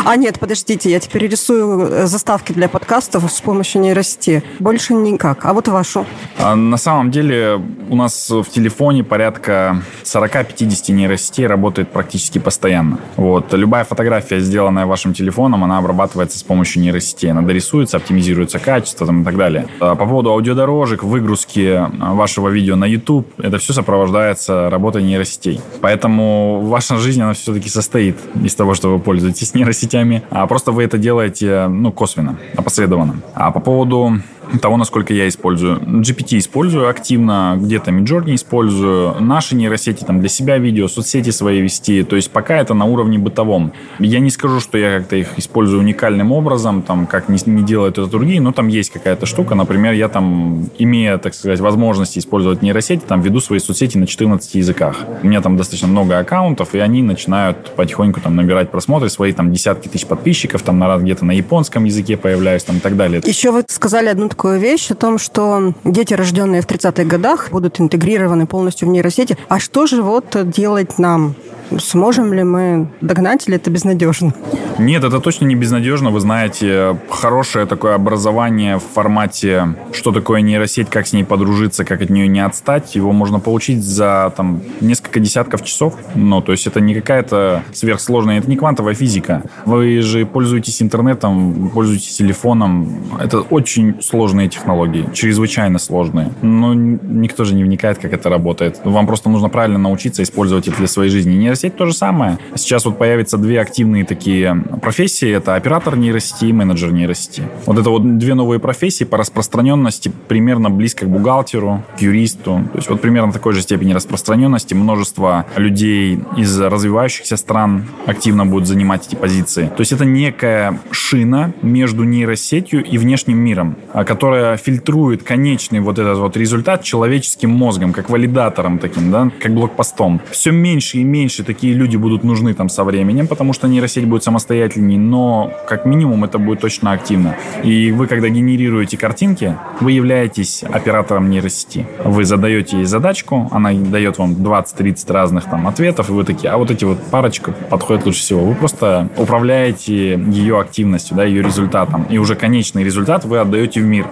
А 0.06 0.16
нет, 0.16 0.40
подождите, 0.40 0.90
я 0.90 1.00
теперь 1.00 1.28
рисую 1.28 2.08
заставки 2.08 2.54
для 2.54 2.70
подкастов 2.70 3.32
с 3.32 3.42
помощью 3.42 3.82
нейросети. 3.82 4.44
Больше 4.60 4.94
никак. 4.94 5.46
А 5.46 5.54
вот 5.54 5.68
вашу? 5.68 6.06
А 6.38 6.56
на 6.56 6.78
самом 6.78 7.12
деле 7.12 7.62
у 7.90 7.96
нас 7.96 8.30
в 8.30 8.46
телефоне 8.46 9.04
порядка 9.04 9.49
порядка 9.50 9.82
40-50 10.04 10.92
нейросетей 10.92 11.48
работает 11.48 11.90
практически 11.90 12.40
постоянно. 12.40 13.00
Вот. 13.16 13.54
Любая 13.54 13.84
фотография, 13.84 14.40
сделанная 14.40 14.86
вашим 14.86 15.14
телефоном, 15.14 15.64
она 15.64 15.78
обрабатывается 15.78 16.38
с 16.40 16.44
помощью 16.44 16.82
нейросетей. 16.82 17.32
Она 17.32 17.42
дорисуется, 17.42 17.98
оптимизируется 17.98 18.60
качество 18.60 19.06
там, 19.08 19.22
и 19.22 19.26
так 19.26 19.38
далее. 19.38 19.68
А 19.80 19.96
по 19.96 20.06
поводу 20.06 20.32
аудиодорожек, 20.32 21.04
выгрузки 21.04 21.82
вашего 21.98 22.50
видео 22.50 22.76
на 22.76 22.86
YouTube, 22.86 23.28
это 23.40 23.58
все 23.58 23.74
сопровождается 23.74 24.70
работой 24.70 25.04
нейросетей. 25.04 25.60
Поэтому 25.82 26.62
ваша 26.62 26.98
жизнь, 26.98 27.22
она 27.22 27.34
все-таки 27.34 27.70
состоит 27.70 28.18
из 28.44 28.56
того, 28.56 28.74
что 28.74 28.94
вы 28.94 29.00
пользуетесь 29.00 29.54
нейросетями, 29.56 30.24
а 30.30 30.48
просто 30.48 30.72
вы 30.72 30.84
это 30.84 30.98
делаете 30.98 31.68
ну, 31.68 31.92
косвенно, 31.92 32.38
опосредованно. 32.56 33.22
А 33.34 33.52
по 33.52 33.60
поводу 33.60 34.20
того, 34.62 34.78
насколько 34.78 35.14
я 35.14 35.28
использую. 35.28 35.80
GPT 35.80 36.38
использую 36.40 36.90
активно, 36.90 37.58
где-то 37.60 37.92
Midjourney 37.92 38.36
использую, 38.36 39.16
наши 39.20 39.56
нейросети 39.56 40.04
там 40.04 40.20
для 40.20 40.30
себя 40.30 40.58
видео, 40.58 40.88
соцсети 40.88 41.30
свои 41.30 41.62
вести. 41.62 42.04
То 42.04 42.16
есть 42.16 42.32
пока 42.32 42.58
это 42.58 42.74
на 42.74 42.86
уровне 42.86 43.18
бытовом. 43.18 43.74
Я 44.00 44.20
не 44.20 44.30
скажу, 44.30 44.60
что 44.60 44.78
я 44.78 45.00
как-то 45.00 45.16
их 45.16 45.38
использую 45.38 45.82
уникальным 45.82 46.32
образом, 46.32 46.82
там, 46.82 47.08
как 47.08 47.30
не, 47.30 47.38
не 47.46 47.64
делают 47.64 47.98
это 47.98 48.08
другие, 48.08 48.42
но 48.42 48.52
там 48.52 48.68
есть 48.68 48.92
какая-то 48.92 49.26
штука. 49.26 49.56
Например, 49.56 49.94
я 49.94 50.10
там, 50.10 50.70
имея, 50.78 51.18
так 51.18 51.34
сказать, 51.34 51.60
возможности 51.60 52.20
использовать 52.20 52.62
нейросети, 52.62 53.02
там 53.08 53.22
веду 53.22 53.40
свои 53.40 53.60
соцсети 53.60 53.98
на 53.98 54.08
14 54.08 54.56
языках. 54.56 54.98
У 55.22 55.28
меня 55.28 55.42
там 55.42 55.58
достаточно 55.58 55.88
много 55.88 56.18
аккаунтов, 56.18 56.76
и 56.76 56.80
они 56.80 57.02
начинают 57.02 57.72
потихоньку 57.76 58.22
там 58.22 58.36
набирать 58.36 58.72
просмотры, 58.72 59.10
свои 59.10 59.34
там 59.34 59.52
десятки 59.52 59.88
тысяч 59.88 60.06
подписчиков, 60.06 60.62
там 60.62 60.80
на 60.80 60.90
где-то 60.98 61.26
на 61.26 61.32
японском 61.32 61.84
языке 61.86 62.18
появляюсь, 62.18 62.64
там 62.64 62.78
и 62.78 62.80
так 62.80 62.96
далее. 62.96 63.22
Еще 63.26 63.52
вы 63.52 63.64
сказали 63.68 64.08
одну 64.08 64.30
такую 64.40 64.58
вещь 64.58 64.90
о 64.90 64.96
том, 64.96 65.18
что 65.18 65.74
дети, 65.84 66.14
рожденные 66.14 66.62
в 66.62 66.66
30-х 66.66 67.04
годах, 67.04 67.50
будут 67.52 67.82
интегрированы 67.82 68.48
полностью 68.48 68.88
в 68.88 68.92
нейросети. 68.92 69.38
А 69.50 69.60
что 69.60 69.86
же 69.86 70.02
вот 70.02 70.28
делать 70.50 70.98
нам? 70.98 71.36
Сможем 71.78 72.34
ли 72.34 72.44
мы 72.44 72.88
догнать, 73.02 73.48
или 73.48 73.58
это 73.58 73.70
безнадежно? 73.70 74.34
Нет, 74.80 75.04
это 75.04 75.20
точно 75.20 75.46
не 75.46 75.56
безнадежно. 75.56 76.10
Вы 76.10 76.20
знаете, 76.22 76.98
хорошее 77.10 77.66
такое 77.66 77.96
образование 77.96 78.78
в 78.78 78.84
формате, 78.84 79.76
что 79.92 80.12
такое 80.12 80.42
нейросеть, 80.42 80.90
как 80.90 81.06
с 81.06 81.14
ней 81.14 81.24
подружиться, 81.24 81.84
как 81.84 82.02
от 82.02 82.10
нее 82.10 82.28
не 82.28 82.40
отстать, 82.40 82.96
его 82.96 83.12
можно 83.12 83.40
получить 83.40 83.84
за 83.84 84.34
там 84.36 84.62
несколько 84.80 85.20
десятков 85.20 85.64
часов. 85.64 85.96
Ну, 86.16 86.42
то 86.42 86.54
есть 86.54 86.66
это 86.66 86.80
не 86.80 86.96
какая-то 86.96 87.64
сверхсложная, 87.74 88.40
это 88.40 88.50
не 88.50 88.56
квантовая 88.56 88.94
физика. 88.94 89.44
Вы 89.66 90.02
же 90.02 90.26
пользуетесь 90.26 90.82
интернетом, 90.82 91.70
пользуетесь 91.74 92.16
телефоном. 92.16 92.90
Это 93.20 93.42
очень 93.42 94.02
сложные 94.02 94.48
технологии, 94.48 95.10
чрезвычайно 95.14 95.78
сложные. 95.78 96.32
Но 96.42 96.74
никто 96.74 97.44
же 97.44 97.54
не 97.54 97.64
вникает, 97.64 98.00
как 98.00 98.14
это 98.14 98.30
работает. 98.30 98.80
Вам 98.86 99.08
просто 99.08 99.30
нужно 99.30 99.50
правильно 99.50 99.78
научиться 99.78 100.24
использовать 100.24 100.68
это 100.68 100.78
для 100.78 100.88
своей 100.88 101.12
жизни. 101.12 101.36
Нейросеть 101.36 101.59
то 101.68 101.86
же 101.86 101.94
самое. 101.94 102.38
Сейчас 102.56 102.86
вот 102.86 102.98
появятся 102.98 103.38
две 103.38 103.60
активные 103.60 104.06
такие 104.06 104.56
профессии. 104.82 105.30
Это 105.30 105.56
оператор 105.56 105.96
нейросети 105.96 106.46
и 106.46 106.54
менеджер 106.54 106.92
нейросети. 106.92 107.44
Вот 107.66 107.78
это 107.78 107.90
вот 107.90 108.18
две 108.18 108.34
новые 108.34 108.60
профессии 108.60 109.04
по 109.04 109.18
распространенности 109.18 110.12
примерно 110.28 110.70
близко 110.70 111.06
к 111.06 111.10
бухгалтеру, 111.10 111.84
к 111.98 112.02
юристу. 112.02 112.62
То 112.72 112.78
есть 112.78 112.90
вот 112.90 113.02
примерно 113.02 113.32
такой 113.32 113.54
же 113.54 113.62
степени 113.62 113.94
распространенности. 113.94 114.74
Множество 114.74 115.46
людей 115.56 116.20
из 116.38 116.60
развивающихся 116.60 117.38
стран 117.38 117.86
активно 118.06 118.46
будут 118.46 118.68
занимать 118.68 119.08
эти 119.08 119.16
позиции. 119.16 119.68
То 119.76 119.82
есть 119.82 119.92
это 119.92 120.06
некая 120.06 120.80
шина 120.92 121.54
между 121.62 122.04
нейросетью 122.04 122.84
и 122.84 122.98
внешним 122.98 123.38
миром, 123.38 123.76
а, 123.94 124.04
которая 124.04 124.58
фильтрует 124.58 125.24
конечный 125.24 125.80
вот 125.80 126.00
этот 126.00 126.18
вот 126.18 126.38
результат 126.38 126.84
человеческим 126.84 127.50
мозгом, 127.50 127.94
как 127.94 128.10
валидатором 128.10 128.80
таким, 128.80 129.12
да, 129.12 129.32
как 129.40 129.54
блокпостом. 129.54 130.22
Все 130.32 130.52
меньше 130.52 130.98
и 130.98 131.04
меньше 131.04 131.44
такие 131.50 131.74
люди 131.74 131.98
будут 131.98 132.24
нужны 132.24 132.54
там 132.54 132.70
со 132.70 132.84
временем, 132.84 133.26
потому 133.26 133.54
что 133.54 133.68
нейросеть 133.68 134.06
будет 134.06 134.24
самостоятельней, 134.24 134.98
но 134.98 135.52
как 135.68 135.84
минимум 135.84 136.24
это 136.24 136.38
будет 136.38 136.60
точно 136.60 136.92
активно. 136.92 137.36
И 137.64 137.92
вы, 137.92 138.06
когда 138.06 138.30
генерируете 138.30 138.98
картинки, 138.98 139.58
вы 139.82 139.94
являетесь 139.94 140.64
оператором 140.64 141.32
нейросети. 141.32 141.88
Вы 142.06 142.24
задаете 142.24 142.78
ей 142.78 142.86
задачку, 142.86 143.50
она 143.52 143.74
дает 143.74 144.20
вам 144.20 144.34
20-30 144.34 145.12
разных 145.12 145.46
там 145.46 145.68
ответов, 145.68 146.10
и 146.10 146.12
вы 146.12 146.24
такие, 146.24 146.52
а 146.52 146.58
вот 146.60 146.70
эти 146.70 146.86
вот 146.86 147.02
парочка 147.10 147.52
подходят 147.52 148.06
лучше 148.06 148.20
всего. 148.20 148.46
Вы 148.46 148.54
просто 148.54 149.10
управляете 149.18 150.20
ее 150.20 150.60
активностью, 150.60 151.18
да, 151.18 151.24
ее 151.24 151.42
результатом. 151.42 152.04
И 152.12 152.20
уже 152.20 152.36
конечный 152.36 152.84
результат 152.84 153.26
вы 153.26 153.40
отдаете 153.40 153.82
в 153.82 153.86
мир. 153.86 154.06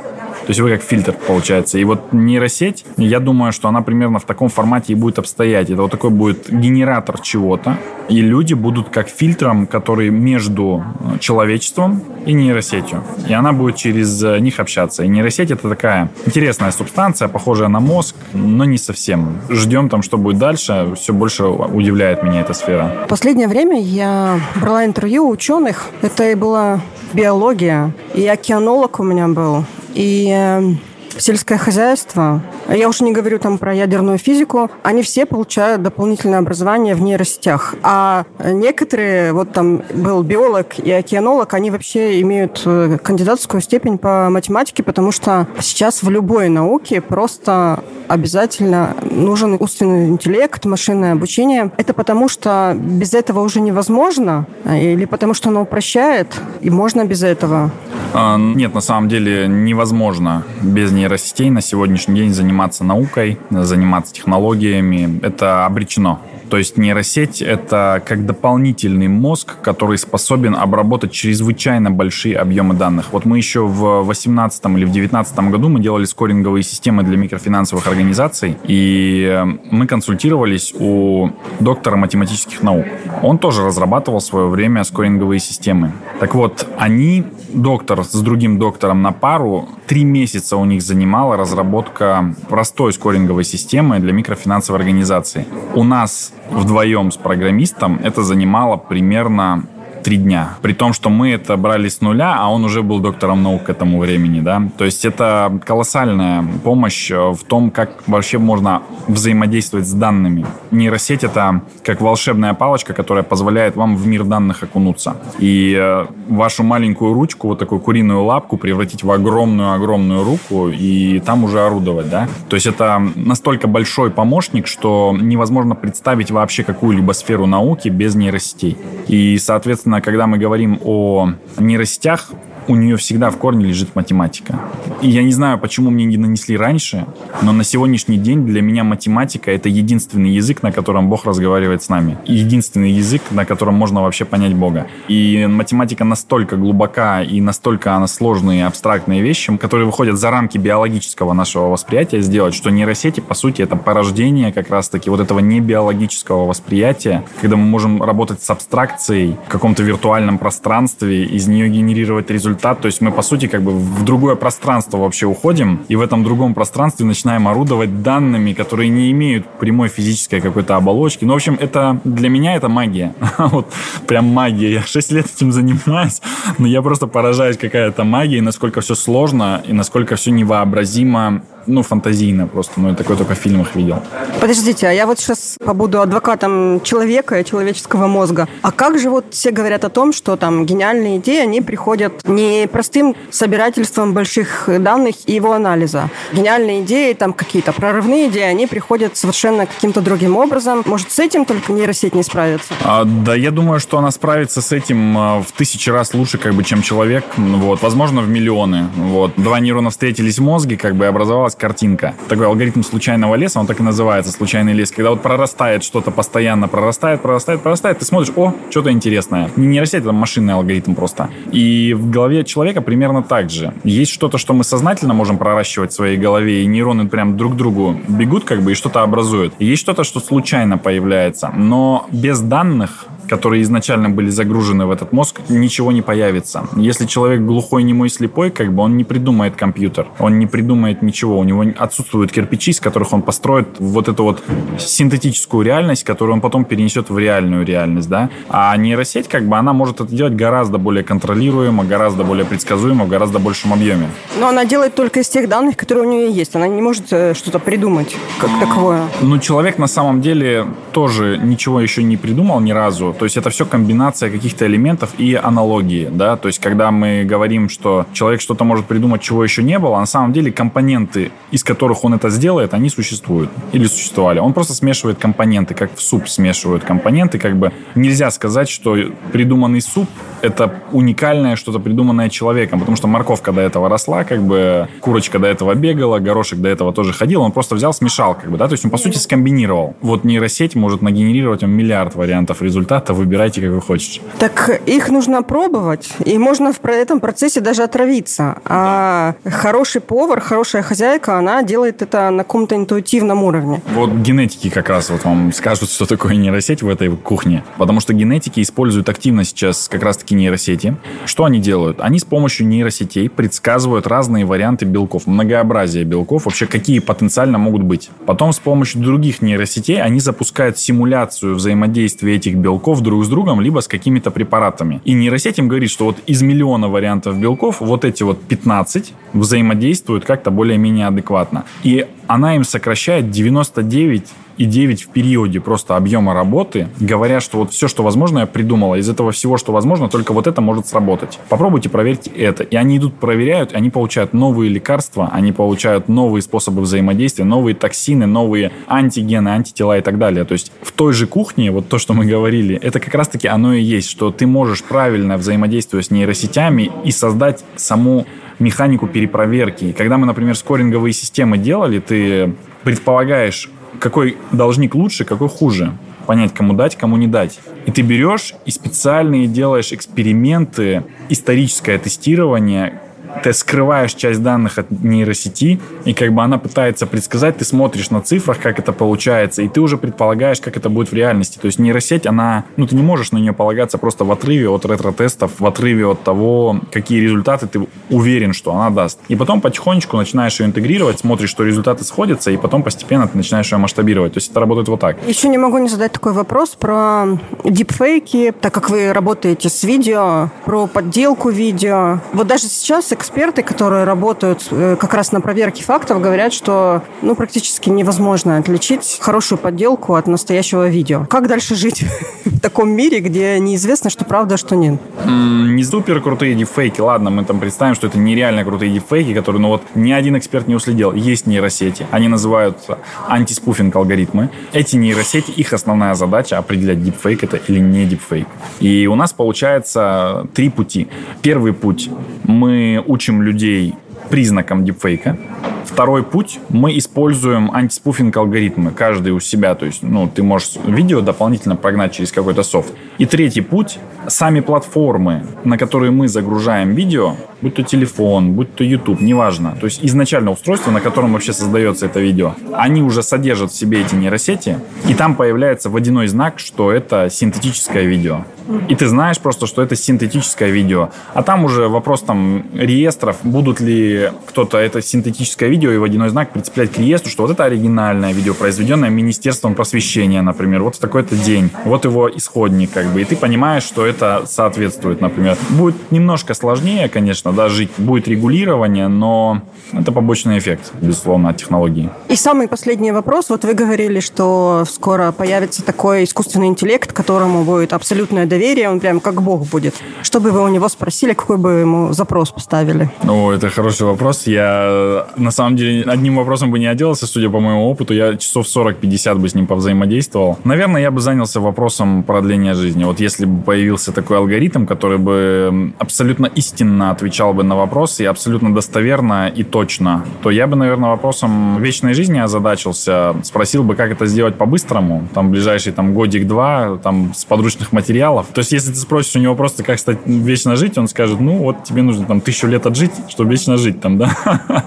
То 0.48 0.52
есть 0.52 0.62
вы 0.62 0.70
как 0.70 0.82
фильтр, 0.82 1.14
получается. 1.28 1.78
И 1.78 1.84
вот 1.84 2.14
нейросеть, 2.14 2.86
я 2.96 3.20
думаю, 3.20 3.52
что 3.52 3.68
она 3.68 3.82
примерно 3.82 4.20
в 4.20 4.24
таком 4.24 4.48
формате 4.48 4.94
и 4.94 4.96
будет 4.96 5.20
обстоять. 5.20 5.70
Это 5.70 5.82
вот 5.82 5.92
такой 5.92 6.10
будет 6.10 6.50
генератор 6.50 7.20
чего-то, 7.20 7.78
и 8.08 8.22
люди 8.22 8.54
будут 8.54 8.88
как 8.88 9.10
фильтром, 9.10 9.68
который 9.68 10.10
между 10.10 10.86
человечеством 11.20 12.02
и 12.26 12.32
нейросетью. 12.32 13.04
И 13.28 13.34
она 13.34 13.52
будет 13.52 13.76
через 13.76 14.24
э, 14.24 14.40
них 14.40 14.62
общаться. 14.62 15.04
И 15.04 15.10
нейросеть 15.10 15.52
это 15.52 15.68
такая 15.68 16.10
интересная 16.26 16.72
субстанция, 16.72 17.28
похожая 17.28 17.68
на 17.68 17.82
мозг, 17.82 18.16
но 18.32 18.64
не 18.64 18.78
совсем. 18.78 19.42
Ждем 19.50 19.90
там, 19.90 20.02
что 20.02 20.18
будет 20.18 20.38
дальше. 20.38 20.94
Все 20.96 21.12
больше 21.12 21.44
удивляет 21.44 22.24
меня 22.24 22.40
эта 22.40 22.54
сфера. 22.54 23.06
Последнее 23.10 23.50
время 23.50 23.82
я 23.82 24.40
брала 24.56 24.86
интервью 24.86 25.28
у 25.28 25.32
ученых. 25.32 25.88
Это 26.02 26.32
и 26.32 26.36
была 26.36 26.80
биология. 27.12 27.92
И 28.14 28.26
океанолог 28.26 29.02
у 29.02 29.04
меня 29.04 29.28
был 29.28 29.66
и 29.98 30.30
эм, 30.30 30.80
сельское 31.18 31.58
хозяйство, 31.58 32.42
я 32.70 32.90
уже 32.90 33.04
не 33.04 33.12
говорю 33.12 33.40
там 33.40 33.58
про 33.58 33.74
ядерную 33.74 34.18
физику, 34.18 34.70
они 34.84 35.02
все 35.02 35.26
получают 35.26 35.82
дополнительное 35.82 36.40
образование 36.40 36.96
в 36.96 37.02
нейросетях. 37.02 37.76
А 37.84 38.26
некоторые, 38.44 39.34
вот 39.34 39.54
там 39.54 39.82
был 39.94 40.24
биолог 40.24 40.80
и 40.80 40.92
океанолог, 40.92 41.54
они 41.54 41.72
вообще 41.72 42.22
имеют 42.22 42.62
э, 42.66 42.98
кандидатскую 43.02 43.62
степень 43.62 43.98
по 43.98 44.30
математике, 44.30 44.84
потому 44.84 45.12
что 45.12 45.48
сейчас 45.60 46.04
в 46.04 46.10
любой 46.10 46.50
науке 46.50 47.02
просто 47.02 47.84
обязательно 48.08 48.96
нужен 49.10 49.56
искусственный 49.56 50.10
интеллект, 50.10 50.66
машинное 50.66 51.14
обучение. 51.14 51.72
Это 51.78 51.94
потому, 51.94 52.30
что 52.30 52.76
без 52.78 53.14
этого 53.14 53.42
уже 53.42 53.60
невозможно, 53.60 54.46
или 54.66 55.06
потому, 55.06 55.34
что 55.34 55.50
оно 55.50 55.62
упрощает, 55.62 56.28
и 56.62 56.70
можно 56.70 57.06
без 57.06 57.24
этого? 57.24 57.72
А, 58.14 58.38
нет, 58.38 58.74
на 58.74 58.82
самом 58.82 59.10
деле 59.10 59.48
невозможно 59.48 60.44
без 60.62 60.92
нейросетей 60.92 61.50
на 61.50 61.62
сегодняшний 61.62 62.16
день 62.16 62.34
заниматься 62.34 62.57
наукой, 62.84 63.38
заниматься 63.50 64.14
технологиями. 64.14 65.20
Это 65.24 65.66
обречено. 65.66 66.20
То 66.50 66.58
есть 66.58 66.78
нейросеть— 66.78 67.42
это 67.42 68.02
как 68.06 68.26
дополнительный 68.26 69.10
мозг, 69.10 69.56
который 69.62 69.98
способен 69.98 70.56
обработать 70.56 71.12
чрезвычайно 71.12 71.92
большие 71.92 72.38
объемы 72.38 72.74
данных. 72.74 73.08
Вот 73.12 73.26
мы 73.26 73.38
еще 73.38 73.66
в 73.66 74.06
2018 74.06 74.66
или 74.78 74.86
в 74.86 74.92
2019 74.92 75.40
году 75.52 75.68
мы 75.68 75.82
делали 75.82 76.06
скоринговые 76.06 76.64
системы 76.64 77.04
для 77.04 77.18
микрофинансовых 77.18 77.88
организаций, 77.88 78.58
и 78.64 79.44
мы 79.72 79.88
консультировались 79.88 80.74
у 80.80 81.32
доктора 81.60 81.98
математических 81.98 82.64
наук. 82.64 82.86
Он 83.22 83.38
тоже 83.40 83.66
разрабатывал 83.66 84.20
в 84.20 84.24
свое 84.24 84.48
время 84.48 84.86
скоринговые 84.86 85.40
системы. 85.40 85.92
Так 86.20 86.34
вот, 86.34 86.66
они, 86.78 87.26
доктор 87.50 88.04
с 88.04 88.22
другим 88.22 88.60
доктором 88.60 89.02
на 89.02 89.12
пару, 89.12 89.70
три 89.88 90.04
месяца 90.04 90.58
у 90.58 90.66
них 90.66 90.82
занимала 90.82 91.38
разработка 91.38 92.36
простой 92.50 92.94
скоринговой 92.94 93.44
системы 93.44 94.00
для 94.00 94.14
микрофинансовой 94.14 94.80
организации. 94.80 95.46
У 95.74 95.84
нас 95.84 96.34
вдвоем 96.52 97.12
с 97.12 97.18
программистом 97.18 98.00
это 98.04 98.24
занимало 98.24 98.78
примерно 98.78 99.64
три 100.08 100.16
дня. 100.16 100.56
При 100.62 100.72
том, 100.72 100.94
что 100.94 101.10
мы 101.10 101.32
это 101.32 101.58
брали 101.58 101.90
с 101.90 102.00
нуля, 102.00 102.38
а 102.40 102.50
он 102.50 102.64
уже 102.64 102.82
был 102.82 103.00
доктором 103.00 103.44
наук 103.44 103.64
к 103.64 103.70
этому 103.70 104.00
времени, 104.00 104.40
да. 104.40 104.62
То 104.78 104.86
есть 104.86 105.04
это 105.04 105.60
колоссальная 105.66 106.46
помощь 106.64 107.12
э, 107.12 107.16
в 107.18 107.44
том, 107.44 107.72
как 107.72 108.08
вообще 108.08 108.38
можно 108.38 108.84
взаимодействовать 109.10 109.86
с 109.86 109.92
данными. 109.92 110.46
Нейросеть— 110.72 111.24
это 111.26 111.62
как 111.84 112.00
волшебная 112.00 112.54
палочка, 112.54 112.94
которая 112.94 113.26
позволяет 113.26 113.76
вам 113.76 113.98
в 113.98 114.08
мир 114.08 114.24
данных 114.24 114.64
окунуться. 114.64 115.18
И 115.40 115.76
э, 115.78 116.06
вашу 116.30 116.64
маленькую 116.64 117.14
ручку, 117.14 117.50
вот 117.50 117.60
такую 117.60 117.82
куриную 117.82 118.24
лапку 118.24 118.56
превратить 118.56 119.04
в 119.04 119.12
огромную-огромную 119.12 120.24
руку 120.24 120.70
и 120.70 121.20
там 121.20 121.44
уже 121.44 121.60
орудовать, 121.60 122.10
да. 122.10 122.30
То 122.48 122.56
есть 122.56 122.66
это 122.66 123.02
настолько 123.16 123.68
большой 123.68 124.10
помощник, 124.10 124.68
что 124.68 125.14
невозможно 125.20 125.76
представить 125.76 126.32
вообще 126.32 126.64
какую-либо 126.64 127.12
сферу 127.12 127.46
науки 127.46 127.90
без 127.90 128.16
нейросетей. 128.16 128.78
И, 129.10 129.38
соответственно, 129.38 129.97
когда 130.02 130.28
мы 130.28 130.38
говорим 130.38 130.80
о 130.84 131.32
нейросетях, 131.58 132.32
у 132.68 132.76
нее 132.76 132.98
всегда 132.98 133.30
в 133.30 133.38
корне 133.38 133.66
лежит 133.66 133.96
математика. 133.96 134.60
И 135.02 135.10
я 135.10 135.24
не 135.24 135.32
знаю, 135.32 135.58
почему 135.58 135.90
мне 135.90 136.06
не 136.06 136.18
нанесли 136.18 136.58
раньше, 136.58 137.06
но 137.42 137.54
на 137.54 137.64
сегодняшний 137.64 138.18
день 138.18 138.46
для 138.46 138.62
меня 138.62 138.84
математика— 138.84 139.52
это 139.52 139.70
единственный 139.70 140.32
язык, 140.32 140.64
на 140.64 140.72
котором 140.72 141.10
Бог 141.10 141.26
разговаривает 141.26 141.84
с 141.84 141.90
нами. 141.90 142.18
Единственный 142.26 142.92
язык, 142.92 143.22
на 143.32 143.46
котором 143.46 143.76
можно 143.76 144.02
вообще 144.02 144.26
понять 144.26 144.54
Бога. 144.54 144.88
И 145.08 145.46
математика 145.48 146.04
настолько 146.04 146.58
глубока 146.58 147.22
и 147.22 147.40
настолько 147.42 147.96
она 147.96 148.08
сложные 148.08 148.66
абстрактные 148.66 149.22
вещи, 149.22 149.56
которые 149.58 149.86
выходят 149.86 150.18
за 150.18 150.30
рамки 150.30 150.58
биологического 150.58 151.34
нашего 151.34 151.68
восприятия 151.70 152.22
сделать, 152.22 152.54
что 152.54 152.70
нейросети, 152.70 153.22
по 153.22 153.34
сути, 153.34 153.62
это 153.62 153.76
порождение 153.76 154.52
как 154.52 154.70
раз-таки 154.70 155.10
вот 155.10 155.20
этого 155.20 155.40
небиологического 155.40 156.46
восприятия, 156.46 157.24
когда 157.42 157.56
мы 157.56 157.66
можем 157.66 158.04
работать 158.04 158.42
с 158.42 158.50
абстракцией 158.50 159.38
в 159.48 159.52
каком-то 159.52 159.84
виртуальном 159.84 160.38
пространстве, 160.38 161.24
из 161.24 161.48
нее 161.48 161.70
генерировать 161.70 162.30
результаты 162.30 162.57
результат. 162.58 162.82
То 162.82 162.88
есть 162.88 163.02
мы, 163.02 163.12
по 163.12 163.22
сути, 163.22 163.48
как 163.48 163.62
бы 163.62 163.72
в 163.72 164.04
другое 164.04 164.36
пространство 164.36 164.98
вообще 164.98 165.26
уходим, 165.26 165.80
и 165.90 165.96
в 165.96 166.02
этом 166.02 166.24
другом 166.24 166.54
пространстве 166.54 167.06
начинаем 167.06 167.48
орудовать 167.48 168.02
данными, 168.02 168.54
которые 168.54 168.90
не 168.90 169.12
имеют 169.12 169.46
прямой 169.60 169.90
физической 169.90 170.42
какой-то 170.42 170.76
оболочки. 170.76 171.26
Ну, 171.26 171.34
в 171.34 171.36
общем, 171.36 171.58
это 171.62 172.00
для 172.04 172.30
меня 172.30 172.56
это 172.56 172.70
магия. 172.70 173.14
вот 173.38 173.74
прям 174.08 174.26
магия. 174.26 174.74
Я 174.74 174.82
6 174.82 175.12
лет 175.12 175.26
этим 175.36 175.52
занимаюсь, 175.52 176.22
но 176.58 176.68
я 176.68 176.82
просто 176.82 177.08
поражаюсь, 177.08 177.58
какая 177.58 177.90
это 177.90 178.04
магия, 178.04 178.38
и 178.38 178.42
насколько 178.42 178.82
все 178.82 178.96
сложно, 178.96 179.62
и 179.70 179.74
насколько 179.74 180.16
все 180.16 180.32
невообразимо 180.32 181.42
ну, 181.68 181.84
фантазийно 181.84 182.48
просто. 182.48 182.80
Ну, 182.80 182.90
я 182.90 182.96
такое 182.96 183.18
только 183.18 183.36
в 183.36 183.38
фильмах 183.38 183.76
видел. 183.76 184.02
Подождите, 184.40 184.88
а 184.88 184.92
я 184.92 185.06
вот 185.06 185.20
сейчас 185.20 185.58
побуду 185.64 186.02
адвокатом 186.02 186.82
человека 186.82 187.40
и 187.40 187.46
человеческого 187.46 188.08
мозга. 188.08 188.48
А 188.62 188.72
как 188.72 189.00
же 189.00 189.10
вот 189.10 189.26
все 189.32 189.52
говорят 189.52 189.84
о 189.84 189.90
том, 189.90 190.14
что 190.14 190.36
там 190.36 190.66
гениальные 190.66 191.18
идеи, 191.18 191.42
они 191.42 191.62
приходят 191.62 192.28
не 192.28 192.68
простым 192.68 193.16
собирательством 193.30 194.14
больших 194.14 194.70
данных 194.80 195.16
и 195.26 195.34
его 195.34 195.54
анализа. 195.54 196.10
Гениальные 196.34 196.82
идеи, 196.82 197.14
там 197.14 197.34
какие-то 197.34 197.74
прорывные 197.74 198.30
идеи, 198.30 198.44
они 198.44 198.68
приходят 198.68 199.18
совершенно 199.18 199.66
каким-то 199.66 200.02
другим 200.02 200.38
образом. 200.38 200.84
Может, 200.86 201.12
с 201.12 201.20
этим 201.20 201.46
только 201.46 201.74
нейросеть 201.74 202.16
не 202.16 202.24
справится? 202.24 202.74
А, 202.84 203.04
да, 203.06 203.36
я 203.36 203.52
думаю, 203.52 203.80
что 203.80 203.98
она 203.98 204.12
справится 204.12 204.62
с 204.62 204.72
этим 204.72 205.18
а, 205.18 205.42
в 205.42 205.52
тысячи 205.52 205.90
раз 205.90 206.14
лучше, 206.14 206.38
как 206.38 206.54
бы, 206.54 206.64
чем 206.64 206.82
человек. 206.82 207.26
Вот, 207.38 207.82
возможно, 207.82 208.22
в 208.22 208.30
миллионы. 208.30 208.88
Вот. 208.96 209.34
Два 209.36 209.60
нейрона 209.60 209.90
встретились 209.90 210.40
в 210.40 210.44
мозге, 210.44 210.78
как 210.78 210.96
бы 210.96 211.06
образовалась 211.08 211.56
картинка. 211.58 212.14
Такой 212.28 212.46
алгоритм 212.46 212.82
случайного 212.84 213.36
леса, 213.36 213.60
он 213.60 213.68
так 213.68 213.80
и 213.80 213.84
называется, 213.84 214.32
случайный 214.32 214.74
лес. 214.74 214.92
Когда 214.92 215.10
вот 215.12 215.22
прорастает 215.22 215.84
что-то 215.84 216.12
постоянно, 216.12 216.68
прорастает, 216.68 217.22
прорастает, 217.22 217.62
прорастает, 217.62 218.00
ты 218.00 218.06
смотришь, 218.06 218.32
о, 218.36 218.54
что-то 218.70 218.92
интересное. 218.92 219.50
Не 219.56 219.68
нейросеть, 219.68 220.02
это 220.02 220.12
машинный 220.12 220.54
алгоритм 220.54 220.94
просто. 220.94 221.30
И 221.52 221.94
в 221.94 222.10
голове 222.10 222.44
человека 222.44 222.82
примерно 222.82 223.24
так 223.24 223.50
же. 223.50 223.74
Есть 223.84 224.12
что-то, 224.12 224.38
что 224.38 224.54
мы 224.54 224.64
сознательно 224.64 225.14
можем 225.14 225.38
проращивать 225.38 225.92
в 225.92 225.96
своей 225.96 226.18
голове, 226.18 226.64
и 226.64 226.66
нейроны 226.66 227.08
прям 227.08 227.38
друг 227.38 227.54
к 227.54 227.56
другу 227.56 228.00
бегут 228.08 228.44
как 228.44 228.62
бы 228.62 228.72
и 228.72 228.76
что-то 228.76 229.02
образуют. 229.04 229.54
Есть 229.60 229.82
что-то, 229.82 230.04
что 230.04 230.20
случайно 230.20 230.78
появляется. 230.78 231.52
Но 231.56 232.08
без 232.12 232.40
данных 232.40 233.06
которые 233.28 233.62
изначально 233.64 234.10
были 234.10 234.30
загружены 234.30 234.86
в 234.86 234.92
этот 234.92 235.12
мозг, 235.12 235.42
ничего 235.50 235.92
не 235.92 236.02
появится. 236.02 236.68
Если 236.76 237.06
человек 237.06 237.42
глухой, 237.42 237.84
немой, 237.84 238.10
слепой, 238.10 238.52
как 238.52 238.74
бы 238.74 238.84
он 238.84 238.98
не 238.98 239.04
придумает 239.04 239.56
компьютер, 239.56 240.08
он 240.20 240.40
не 240.40 240.48
придумает 240.48 241.02
ничего, 241.02 241.40
у 241.40 241.44
него 241.44 241.66
отсутствуют 241.78 242.32
кирпичи, 242.32 242.72
из 242.72 242.80
которых 242.80 243.14
он 243.14 243.22
построит 243.22 243.68
вот 243.80 244.08
эту 244.08 244.24
вот 244.24 244.44
синтетическую 244.78 245.64
реальность, 245.66 246.04
которую 246.04 246.36
он 246.36 246.42
потом 246.42 246.66
перенесет 246.66 247.10
в 247.10 247.18
реальную 247.18 247.66
реальность, 247.66 248.10
да. 248.10 248.30
А 248.50 248.76
нейросеть, 248.78 249.28
как 249.28 249.48
бы, 249.48 249.58
она 249.58 249.74
может 249.74 250.02
это 250.02 250.16
делать 250.16 250.34
гораздо 250.34 250.78
более 250.78 251.04
контролируемо, 251.04 251.84
гораздо 251.84 252.24
более 252.24 252.46
предсказуемо, 252.46 253.06
в 253.06 253.10
гораздо 253.10 253.40
большем 253.40 253.74
объеме. 253.74 254.08
Но 254.40 254.48
она 254.48 254.66
делает 254.66 254.96
только 254.96 255.20
из 255.20 255.30
тех 255.30 255.50
данных, 255.50 255.78
которые 255.78 256.08
у 256.08 256.12
нее 256.12 256.32
есть. 256.32 256.56
Она 256.56 256.68
не 256.68 256.82
может 256.82 257.12
э, 257.12 257.34
что-то 257.34 257.60
придумать 257.60 258.16
как 258.40 258.50
таковое. 258.60 259.04
Ну, 259.22 259.40
человек 259.40 259.78
на 259.78 259.88
самом 259.88 260.22
деле 260.22 260.66
тоже 260.92 261.40
ничего 261.42 261.82
еще 261.82 262.04
не 262.04 262.18
придумал 262.18 262.60
ни 262.60 262.72
разу. 262.72 263.16
То 263.18 263.26
есть 263.26 263.38
это 263.38 263.50
все 263.50 263.66
комбинация 263.66 264.30
каких-то 264.30 264.66
элементов 264.66 265.12
и 265.18 265.36
аналогии, 265.36 266.10
да, 266.12 266.38
то 266.38 266.48
есть 266.48 266.60
когда 266.60 266.92
мы 266.92 267.24
говорим, 267.24 267.70
что 267.70 268.06
человек 268.14 268.42
что-то 268.42 268.64
может 268.64 268.86
придумать, 268.86 269.22
чего 269.22 269.44
еще 269.44 269.64
не 269.64 269.80
было, 269.80 269.98
а 269.98 270.00
на 270.00 270.06
самом 270.06 270.34
деле 270.34 270.52
компоненты, 270.52 271.32
из 271.52 271.64
которых 271.64 272.04
он 272.04 272.14
это 272.14 272.30
сделает, 272.30 272.74
они 272.74 272.90
существуют 272.90 273.50
или 273.74 273.86
существовали. 273.88 274.40
Он 274.40 274.54
просто 274.54 274.74
смешивает 274.74 275.18
компоненты, 275.18 275.74
как 275.74 275.96
в 275.96 276.02
суп 276.02 276.28
смешивают 276.28 276.84
компоненты, 276.84 277.40
как 277.40 277.58
бы 277.58 277.72
нельзя 277.96 278.32
сказать, 278.32 278.70
что 278.70 278.96
придуманный 279.32 279.82
суп 279.82 280.08
это 280.42 280.74
уникальное 280.92 281.56
что-то 281.56 281.80
придуманное 281.80 282.30
человеком, 282.30 282.80
потому 282.80 282.96
что 282.96 283.08
морковка 283.08 283.52
до 283.52 283.62
этого 283.62 283.90
росла, 283.90 284.24
как 284.24 284.44
бы 284.44 284.88
курочка 285.02 285.40
до 285.40 285.48
этого 285.48 285.74
бегала, 285.76 286.20
горошек 286.20 286.60
до 286.60 286.70
этого 286.70 286.94
тоже 286.94 287.14
ходил, 287.14 287.42
он 287.42 287.52
просто 287.52 287.76
взял, 287.76 287.94
смешал, 287.94 288.36
как 288.36 288.52
бы, 288.52 288.58
да, 288.58 288.68
то 288.68 288.74
есть 288.74 288.86
он, 288.86 288.92
по 288.92 288.98
сути, 288.98 289.18
скомбинировал. 289.18 289.96
Вот 290.02 290.24
нейросеть 290.24 290.76
может 290.76 291.02
нагенерировать 291.02 291.62
вам 291.62 291.72
миллиард 291.72 292.16
вариантов 292.16 292.62
результата, 292.62 293.07
выбирайте, 293.14 293.62
как 293.62 293.72
вы 293.72 293.82
хотите. 293.82 294.22
Так 294.40 294.82
их 294.86 295.10
нужно 295.10 295.44
пробовать, 295.44 296.10
и 296.26 296.38
можно 296.38 296.74
в 296.74 296.86
этом 296.86 297.20
процессе 297.20 297.62
даже 297.62 297.84
отравиться. 297.84 298.58
А 298.66 299.36
хороший 299.46 300.02
повар, 300.02 300.40
хорошая 300.40 300.82
хозяйка, 300.82 301.38
она 301.38 301.64
делает 301.64 302.02
это 302.02 302.30
на 302.30 302.44
каком-то 302.44 302.76
интуитивном 302.76 303.44
уровне. 303.44 303.82
Вот 303.94 304.12
генетики 304.12 304.70
как 304.70 304.90
раз 304.90 305.10
вот 305.10 305.24
вам 305.24 305.54
скажут, 305.54 305.90
что 305.90 306.06
такое 306.06 306.36
нейросеть 306.36 306.82
в 306.82 306.90
этой 306.90 307.10
кухне, 307.10 307.64
потому 307.78 308.00
что 308.00 308.14
генетики 308.14 308.62
используют 308.62 309.10
активно 309.10 309.44
сейчас 309.44 309.88
как 309.88 310.04
раз-таки 310.04 310.36
нейросети. 310.36 310.96
Что 311.26 311.46
они 311.46 311.60
делают? 311.60 312.00
Они 312.00 312.20
с 312.20 312.24
помощью 312.24 312.68
нейросетей 312.68 313.30
предсказывают 313.30 314.08
разные 314.08 314.46
варианты 314.46 314.86
белков, 314.86 315.28
многообразие 315.28 316.04
белков, 316.04 316.46
вообще 316.46 316.66
какие 316.68 317.00
потенциально 317.00 317.58
могут 317.58 317.84
быть. 317.84 318.10
Потом 318.26 318.54
с 318.54 318.60
помощью 318.60 319.02
других 319.02 319.42
нейросетей 319.42 320.02
они 320.02 320.20
запускают 320.20 320.78
симуляцию 320.78 321.56
взаимодействия 321.56 322.36
этих 322.36 322.56
белков 322.56 322.97
друг 323.02 323.26
с 323.26 323.30
другом, 323.30 323.62
либо 323.62 323.80
с 323.80 323.88
какими-то 323.88 324.32
препаратами. 324.32 325.02
И 325.06 325.14
нейросеть 325.14 325.60
им 325.60 325.68
говорит, 325.68 325.90
что 325.90 326.06
вот 326.06 326.18
из 326.28 326.42
миллиона 326.42 326.90
вариантов 326.90 327.38
белков 327.38 327.82
вот 327.82 328.06
эти 328.06 328.24
вот 328.24 328.42
15 328.42 329.14
взаимодействуют 329.34 330.26
как-то 330.26 330.52
более-менее 330.52 331.08
адекватно. 331.08 331.66
И 331.84 332.06
она 332.28 332.56
им 332.56 332.64
сокращает 332.64 333.30
99 333.30 334.28
и 334.58 334.66
9 334.66 335.04
в 335.04 335.10
периоде 335.10 335.60
просто 335.60 335.96
объема 335.96 336.34
работы, 336.34 336.88
говоря, 337.00 337.40
что 337.40 337.60
вот 337.60 337.72
все, 337.72 337.88
что 337.88 338.04
возможно, 338.04 338.40
я 338.40 338.46
придумала. 338.46 338.96
Из 338.96 339.10
этого 339.10 339.32
всего, 339.32 339.58
что 339.58 339.72
возможно, 339.72 340.10
только 340.10 340.34
вот 340.34 340.48
это 340.48 340.62
может 340.62 340.88
сработать. 340.88 341.40
Попробуйте 341.50 341.90
проверьте 341.90 342.32
это. 342.32 342.64
И 342.64 342.76
они 342.76 342.98
идут, 342.98 343.16
проверяют, 343.16 343.74
они 343.74 343.90
получают 343.90 344.34
новые 344.34 344.70
лекарства, 344.70 345.30
они 345.32 345.52
получают 345.52 346.10
новые 346.10 346.42
способы 346.42 346.82
взаимодействия, 346.82 347.46
новые 347.46 347.76
токсины, 347.76 348.26
новые 348.26 348.72
антигены, 348.88 349.50
антитела 349.50 349.98
и 349.98 350.02
так 350.02 350.18
далее. 350.18 350.44
То 350.46 350.54
есть 350.54 350.72
в 350.82 350.92
той 350.92 351.14
же 351.14 351.28
кухне, 351.28 351.72
вот 351.72 351.88
то, 351.88 351.98
что 351.98 352.14
мы 352.14 352.26
говорили, 352.26 352.76
это 352.76 353.00
как 353.00 353.14
раз-таки 353.14 353.48
оно 353.48 353.74
и 353.74 353.82
есть, 353.82 354.10
что 354.10 354.32
ты 354.32 354.48
можешь 354.48 354.84
правильно 354.84 355.38
взаимодействовать 355.38 356.08
с 356.08 356.12
нейросетями 356.12 356.92
и 357.04 357.12
создать 357.12 357.64
саму 357.76 358.26
механику 358.60 359.08
перепроверки. 359.08 359.86
И 359.86 359.94
когда 359.94 360.18
мы, 360.18 360.26
например, 360.26 360.56
скоринговые 360.56 361.14
системы 361.14 361.58
делали, 361.58 362.00
ты 362.00 362.56
предполагаешь, 362.84 363.70
какой 364.00 364.38
должник 364.52 364.96
лучше, 364.96 365.26
какой 365.26 365.50
хуже. 365.50 365.94
Понять, 366.26 366.54
кому 366.54 366.74
дать, 366.74 366.96
кому 366.96 367.18
не 367.18 367.28
дать. 367.28 367.60
И 367.86 367.92
ты 367.92 368.02
берешь 368.02 368.54
и 368.66 368.72
специальные 368.72 369.48
делаешь 369.48 369.94
эксперименты, 369.94 371.04
историческое 371.30 371.98
тестирование, 371.98 373.00
ты 373.44 373.54
скрываешь 373.54 374.14
часть 374.14 374.42
данных 374.42 374.78
от 374.78 374.92
нейросети, 374.92 375.80
и 376.06 376.14
как 376.14 376.34
бы 376.34 376.44
она 376.44 376.58
пытается 376.58 377.06
предсказать, 377.06 377.58
ты 377.58 377.66
смотришь 377.66 378.10
на 378.10 378.22
цифрах, 378.22 378.60
как 378.60 378.80
это 378.80 378.94
получается, 378.94 379.62
и 379.62 379.70
ты 379.70 379.82
уже 379.82 379.98
предполагаешь, 379.98 380.62
как 380.62 380.78
это 380.78 380.90
будет 380.90 381.12
в 381.12 381.14
реальности. 381.14 381.58
То 381.60 381.68
есть 381.68 381.80
нейросеть, 381.80 382.26
она, 382.26 382.66
ну 382.78 382.88
ты 382.88 382.96
не 382.96 383.04
можешь 383.04 383.32
на 383.32 383.38
нее 383.38 383.54
полагаться 383.54 383.98
просто 383.98 384.24
в 384.24 384.32
отрыве 384.32 384.70
от 384.70 384.86
ретро-тестов, 384.86 385.52
в 385.60 385.66
отрыве 385.66 386.08
от 386.08 386.24
того, 386.24 386.82
какие 386.92 387.20
результаты 387.20 387.68
ты 387.68 387.88
уверен, 388.10 388.54
что 388.54 388.74
она 388.74 388.90
даст. 388.90 389.20
И 389.28 389.36
потом 389.36 389.62
потихонечку 389.62 390.18
начинаешь 390.18 390.60
ее 390.60 390.68
интегрировать, 390.68 391.20
смотришь, 391.20 391.50
что 391.50 391.64
результаты 391.64 392.04
сходятся, 392.04 392.52
и 392.52 392.58
потом 392.58 392.84
постепенно 392.84 393.28
ты 393.28 393.38
начинаешь 393.38 393.72
ее 393.72 393.78
масштабировать. 393.78 394.34
То 394.34 394.38
есть 394.38 394.52
это 394.52 394.60
работает 394.60 394.88
вот 394.88 395.00
так. 395.00 395.18
Еще 395.28 395.48
не 395.50 395.58
могу 395.58 395.78
не 395.78 395.90
задать 395.90 396.14
такой 396.14 396.34
вопрос 396.34 396.76
про 396.76 397.38
дипфейки, 397.64 398.54
так 398.60 398.74
как 398.74 398.90
вы 398.90 399.14
работаете 399.14 399.70
с 399.70 399.84
видео, 399.84 400.50
про 400.66 400.88
подделку 400.88 401.50
видео. 401.50 402.20
Вот 402.34 402.48
даже 402.48 402.64
сейчас 402.64 403.12
эксперты, 403.18 403.64
которые 403.64 404.04
работают 404.04 404.68
э, 404.72 404.96
как 405.00 405.14
раз 405.14 405.32
на 405.32 405.42
проверке 405.42 405.84
фактов, 405.84 406.22
говорят, 406.22 406.54
что 406.54 407.02
ну, 407.22 407.36
практически 407.36 407.90
невозможно 407.90 408.58
отличить 408.58 409.18
хорошую 409.20 409.58
подделку 409.58 410.16
от 410.16 410.28
настоящего 410.28 410.88
видео. 410.88 411.26
Как 411.26 411.48
дальше 411.48 411.76
жить 411.76 412.06
в 412.46 412.60
таком 412.60 412.90
мире, 412.92 413.20
где 413.20 413.60
неизвестно, 413.60 414.10
что 414.10 414.24
правда, 414.24 414.56
а 414.56 414.58
что 414.58 414.76
нет? 414.76 415.02
Не 415.26 415.84
супер 415.84 416.22
крутые 416.22 416.56
дипфейки. 416.56 417.02
Ладно, 417.02 417.30
мы 417.30 417.44
там 417.44 417.60
представим, 417.60 417.96
что 417.96 418.08
это 418.08 418.20
нереально 418.20 418.64
крутые 418.64 418.92
дипфейки, 418.92 419.34
которые, 419.34 419.62
ну 419.62 419.70
вот, 419.70 419.84
ни 419.96 420.12
один 420.12 420.38
эксперт 420.38 420.68
не 420.68 420.76
уследил. 420.76 421.14
Есть 421.14 421.48
нейросети. 421.48 422.06
Они 422.12 422.28
называются 422.28 423.00
антиспуфинг 423.28 423.96
алгоритмы. 423.96 424.50
Эти 424.74 424.96
нейросети, 424.96 425.52
их 425.52 425.74
основная 425.74 426.14
задача 426.14 426.58
определять, 426.58 427.04
дипфейк 427.04 427.44
это 427.44 427.58
или 427.58 427.80
не 427.80 428.06
дипфейк. 428.06 428.48
И 428.80 429.08
у 429.08 429.16
нас 429.16 429.34
получается 429.34 430.48
три 430.54 430.70
пути. 430.70 431.08
Первый 431.42 431.74
путь. 431.74 432.10
Мы 432.44 433.04
учим 433.08 433.42
людей 433.42 433.96
признакам 434.30 434.86
дипфейка. 434.86 435.38
Второй 435.86 436.24
путь. 436.24 436.60
Мы 436.70 436.98
используем 436.98 437.72
антиспуфинг 437.72 438.36
алгоритмы, 438.36 438.92
каждый 438.92 439.32
у 439.32 439.40
себя. 439.40 439.74
То 439.74 439.86
есть, 439.86 440.04
ну, 440.04 440.28
ты 440.28 440.44
можешь 440.44 440.74
видео 440.86 441.22
дополнительно 441.22 441.76
прогнать 441.76 442.12
через 442.12 442.32
какой-то 442.32 442.64
софт. 442.64 442.94
И 443.18 443.26
третий 443.26 443.62
путь. 443.62 443.98
Сами 444.28 444.60
платформы, 444.60 445.44
на 445.64 445.78
которые 445.78 446.12
мы 446.12 446.28
загружаем 446.28 446.94
видео, 446.94 447.36
будь 447.62 447.76
то 447.76 447.84
телефон, 447.84 448.52
будь 448.52 448.76
то 448.76 448.84
YouTube, 448.84 449.22
неважно. 449.22 449.78
То 449.80 449.86
есть 449.86 450.04
изначально 450.04 450.52
устройство, 450.52 450.92
на 450.92 451.00
котором 451.00 451.34
вообще 451.34 451.54
создается 451.54 452.06
это 452.06 452.20
видео, 452.20 452.54
они 452.74 453.02
уже 453.02 453.24
содержат 453.24 453.72
в 453.72 453.76
себе 453.76 454.02
эти 454.02 454.16
нейросети, 454.16 454.80
и 455.08 455.14
там 455.14 455.36
появляется 455.36 455.90
водяной 455.90 456.28
знак, 456.28 456.60
что 456.60 456.92
это 456.92 457.30
синтетическое 457.30 458.04
видео. 458.04 458.44
И 458.90 458.96
ты 458.96 459.08
знаешь 459.08 459.40
просто, 459.40 459.68
что 459.68 459.82
это 459.82 459.96
синтетическое 459.96 460.70
видео. 460.70 461.10
А 461.34 461.44
там 461.44 461.66
уже 461.66 461.88
вопрос 461.88 462.22
там 462.22 462.66
реестров, 462.74 463.38
будут 463.44 463.80
ли 463.80 464.32
кто-то 464.46 464.78
это 464.78 465.02
синтетическое 465.02 465.70
видео 465.70 465.92
и 465.92 465.98
водяной 465.98 466.30
знак 466.30 466.52
прицеплять 466.52 466.92
к 466.92 467.00
реестру, 467.00 467.30
что 467.30 467.44
вот 467.44 467.52
это 467.52 467.64
оригинальное 467.66 468.34
видео, 468.34 468.54
произведенное 468.54 469.10
Министерством 469.10 469.76
просвещения, 469.76 470.42
например, 470.42 470.84
вот 470.84 470.96
в 470.96 471.00
такой-то 471.00 471.36
день, 471.36 471.70
вот 471.86 472.06
его 472.06 472.30
исходник, 472.30 472.92
как 472.92 473.08
бы, 473.08 473.22
и 473.22 473.26
ты 473.26 473.36
понимаешь, 473.36 473.84
что 473.84 474.06
это 474.06 474.44
соответствует, 474.46 475.22
например. 475.22 475.58
Будет 475.70 476.12
немножко 476.12 476.54
сложнее, 476.54 477.10
конечно, 477.10 477.52
да, 477.54 477.70
жить, 477.70 477.92
будет 477.98 478.28
регулирование, 478.28 479.08
но 479.08 479.62
это 479.94 480.12
побочный 480.12 480.58
эффект, 480.58 480.92
безусловно, 481.02 481.50
от 481.50 481.58
технологии. 481.58 482.10
И 482.30 482.36
самый 482.36 482.68
последний 482.68 483.12
вопрос. 483.12 483.50
Вот 483.50 483.64
вы 483.64 483.74
говорили, 483.74 484.20
что 484.20 484.84
скоро 484.90 485.32
появится 485.32 485.84
такой 485.84 486.24
искусственный 486.24 486.68
интеллект, 486.68 487.14
которому 487.14 487.64
будет 487.64 487.94
абсолютное 487.94 488.46
доверие, 488.46 488.57
он 488.88 489.00
прям 489.00 489.20
как 489.20 489.42
бог 489.42 489.68
будет. 489.68 489.96
Что 490.22 490.40
бы 490.40 490.52
вы 490.52 490.64
у 490.64 490.68
него 490.68 490.90
спросили, 490.90 491.34
какой 491.34 491.58
бы 491.58 491.72
ему 491.72 492.14
запрос 492.14 492.52
поставили? 492.52 493.10
Ну, 493.24 493.52
это 493.52 493.70
хороший 493.70 494.06
вопрос. 494.08 494.48
Я, 494.48 495.28
на 495.38 495.52
самом 495.52 495.76
деле, 495.76 496.04
одним 496.04 496.36
вопросом 496.36 496.72
бы 496.72 496.80
не 496.80 496.88
отделался, 496.88 497.28
судя 497.28 497.50
по 497.50 497.60
моему 497.60 497.90
опыту. 497.90 498.14
Я 498.14 498.38
часов 498.38 498.66
40-50 498.66 499.36
бы 499.36 499.50
с 499.50 499.56
ним 499.56 499.68
повзаимодействовал. 499.68 500.58
Наверное, 500.64 501.02
я 501.02 501.12
бы 501.12 501.22
занялся 501.22 501.60
вопросом 501.60 502.24
продления 502.24 502.74
жизни. 502.74 503.04
Вот 503.04 503.20
если 503.20 503.46
бы 503.46 503.64
появился 503.64 504.12
такой 504.12 504.38
алгоритм, 504.38 504.86
который 504.86 505.18
бы 505.18 505.94
абсолютно 506.00 506.46
истинно 506.48 507.12
отвечал 507.12 507.54
бы 507.54 507.64
на 507.64 507.76
вопросы 507.76 508.24
и 508.24 508.26
абсолютно 508.26 508.74
достоверно 508.74 509.48
и 509.48 509.64
точно, 509.64 510.26
то 510.42 510.50
я 510.50 510.68
бы, 510.68 510.76
наверное, 510.76 511.10
вопросом 511.10 511.82
вечной 511.82 512.14
жизни 512.14 512.40
озадачился. 512.40 513.36
Спросил 513.44 513.84
бы, 513.84 513.96
как 513.96 514.12
это 514.12 514.26
сделать 514.26 514.56
по-быстрому, 514.56 515.28
там, 515.34 515.52
ближайший 515.52 515.94
там 515.94 516.14
годик-два, 516.14 516.98
там, 517.04 517.34
с 517.36 517.46
подручных 517.46 517.92
материалов. 517.92 518.47
То 518.54 518.60
есть, 518.60 518.72
если 518.72 518.92
ты 518.92 518.98
спросишь 518.98 519.36
у 519.36 519.40
него 519.40 519.56
просто, 519.56 519.84
как 519.84 520.00
стать 520.00 520.20
вечно 520.26 520.76
жить, 520.76 520.98
он 520.98 521.08
скажет, 521.08 521.40
ну, 521.40 521.58
вот 521.58 521.84
тебе 521.84 522.02
нужно 522.02 522.26
там 522.26 522.42
тысячу 522.42 522.68
лет 522.68 522.86
отжить, 522.86 523.12
чтобы 523.30 523.52
вечно 523.52 523.78
жить 523.78 524.02
там, 524.02 524.18
да. 524.18 524.32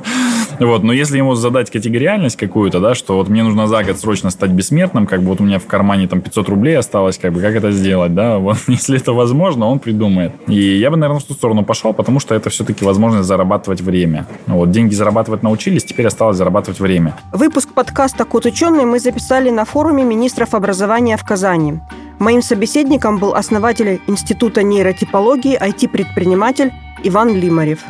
Вот, 0.61 0.83
но 0.83 0.93
если 0.93 1.17
ему 1.17 1.35
задать 1.37 1.71
категориальность 1.71 2.37
какую-то, 2.37 2.81
да, 2.81 2.95
что 2.95 3.17
вот 3.17 3.29
мне 3.29 3.43
нужно 3.43 3.67
за 3.67 3.83
год 3.83 3.99
срочно 3.99 4.29
стать 4.29 4.51
бессмертным, 4.51 5.07
как 5.07 5.23
бы 5.23 5.29
вот 5.29 5.41
у 5.41 5.45
меня 5.45 5.59
в 5.59 5.67
кармане 5.67 6.07
там 6.07 6.21
500 6.21 6.49
рублей 6.51 6.77
осталось, 6.77 7.17
как 7.17 7.33
бы 7.33 7.41
как 7.41 7.55
это 7.55 7.73
сделать, 7.73 8.15
да, 8.15 8.39
вот 8.39 8.59
если 8.67 8.99
это 8.99 9.15
возможно, 9.15 9.67
он 9.67 9.79
придумает. 9.79 10.33
И 10.49 10.79
я 10.79 10.91
бы, 10.91 10.99
наверное, 10.99 11.21
в 11.21 11.25
ту 11.25 11.33
сторону 11.33 11.65
пошел, 11.65 11.95
потому 11.95 12.21
что 12.21 12.35
это 12.35 12.51
все-таки 12.51 12.85
возможность 12.85 13.27
зарабатывать 13.27 13.81
время. 13.81 14.27
Вот, 14.47 14.71
деньги 14.71 14.95
зарабатывать 14.95 15.43
научились, 15.43 15.85
теперь 15.85 16.07
осталось 16.07 16.37
зарабатывать 16.37 16.79
время. 16.79 17.17
Выпуск 17.33 17.71
подкаста 17.73 18.25
«Код 18.27 18.45
ученый» 18.45 18.85
мы 18.85 19.01
записали 19.01 19.49
на 19.49 19.65
форуме 19.65 20.05
министров 20.05 20.55
образования 20.55 21.17
в 21.17 21.25
Казани. 21.25 21.81
Моим 22.21 22.43
собеседником 22.43 23.17
был 23.17 23.35
основатель 23.35 23.99
Института 24.07 24.63
нейротипологии, 24.63 25.59
IT-предприниматель 25.59 26.71
Иван 27.03 27.35
Лимарев. 27.35 27.81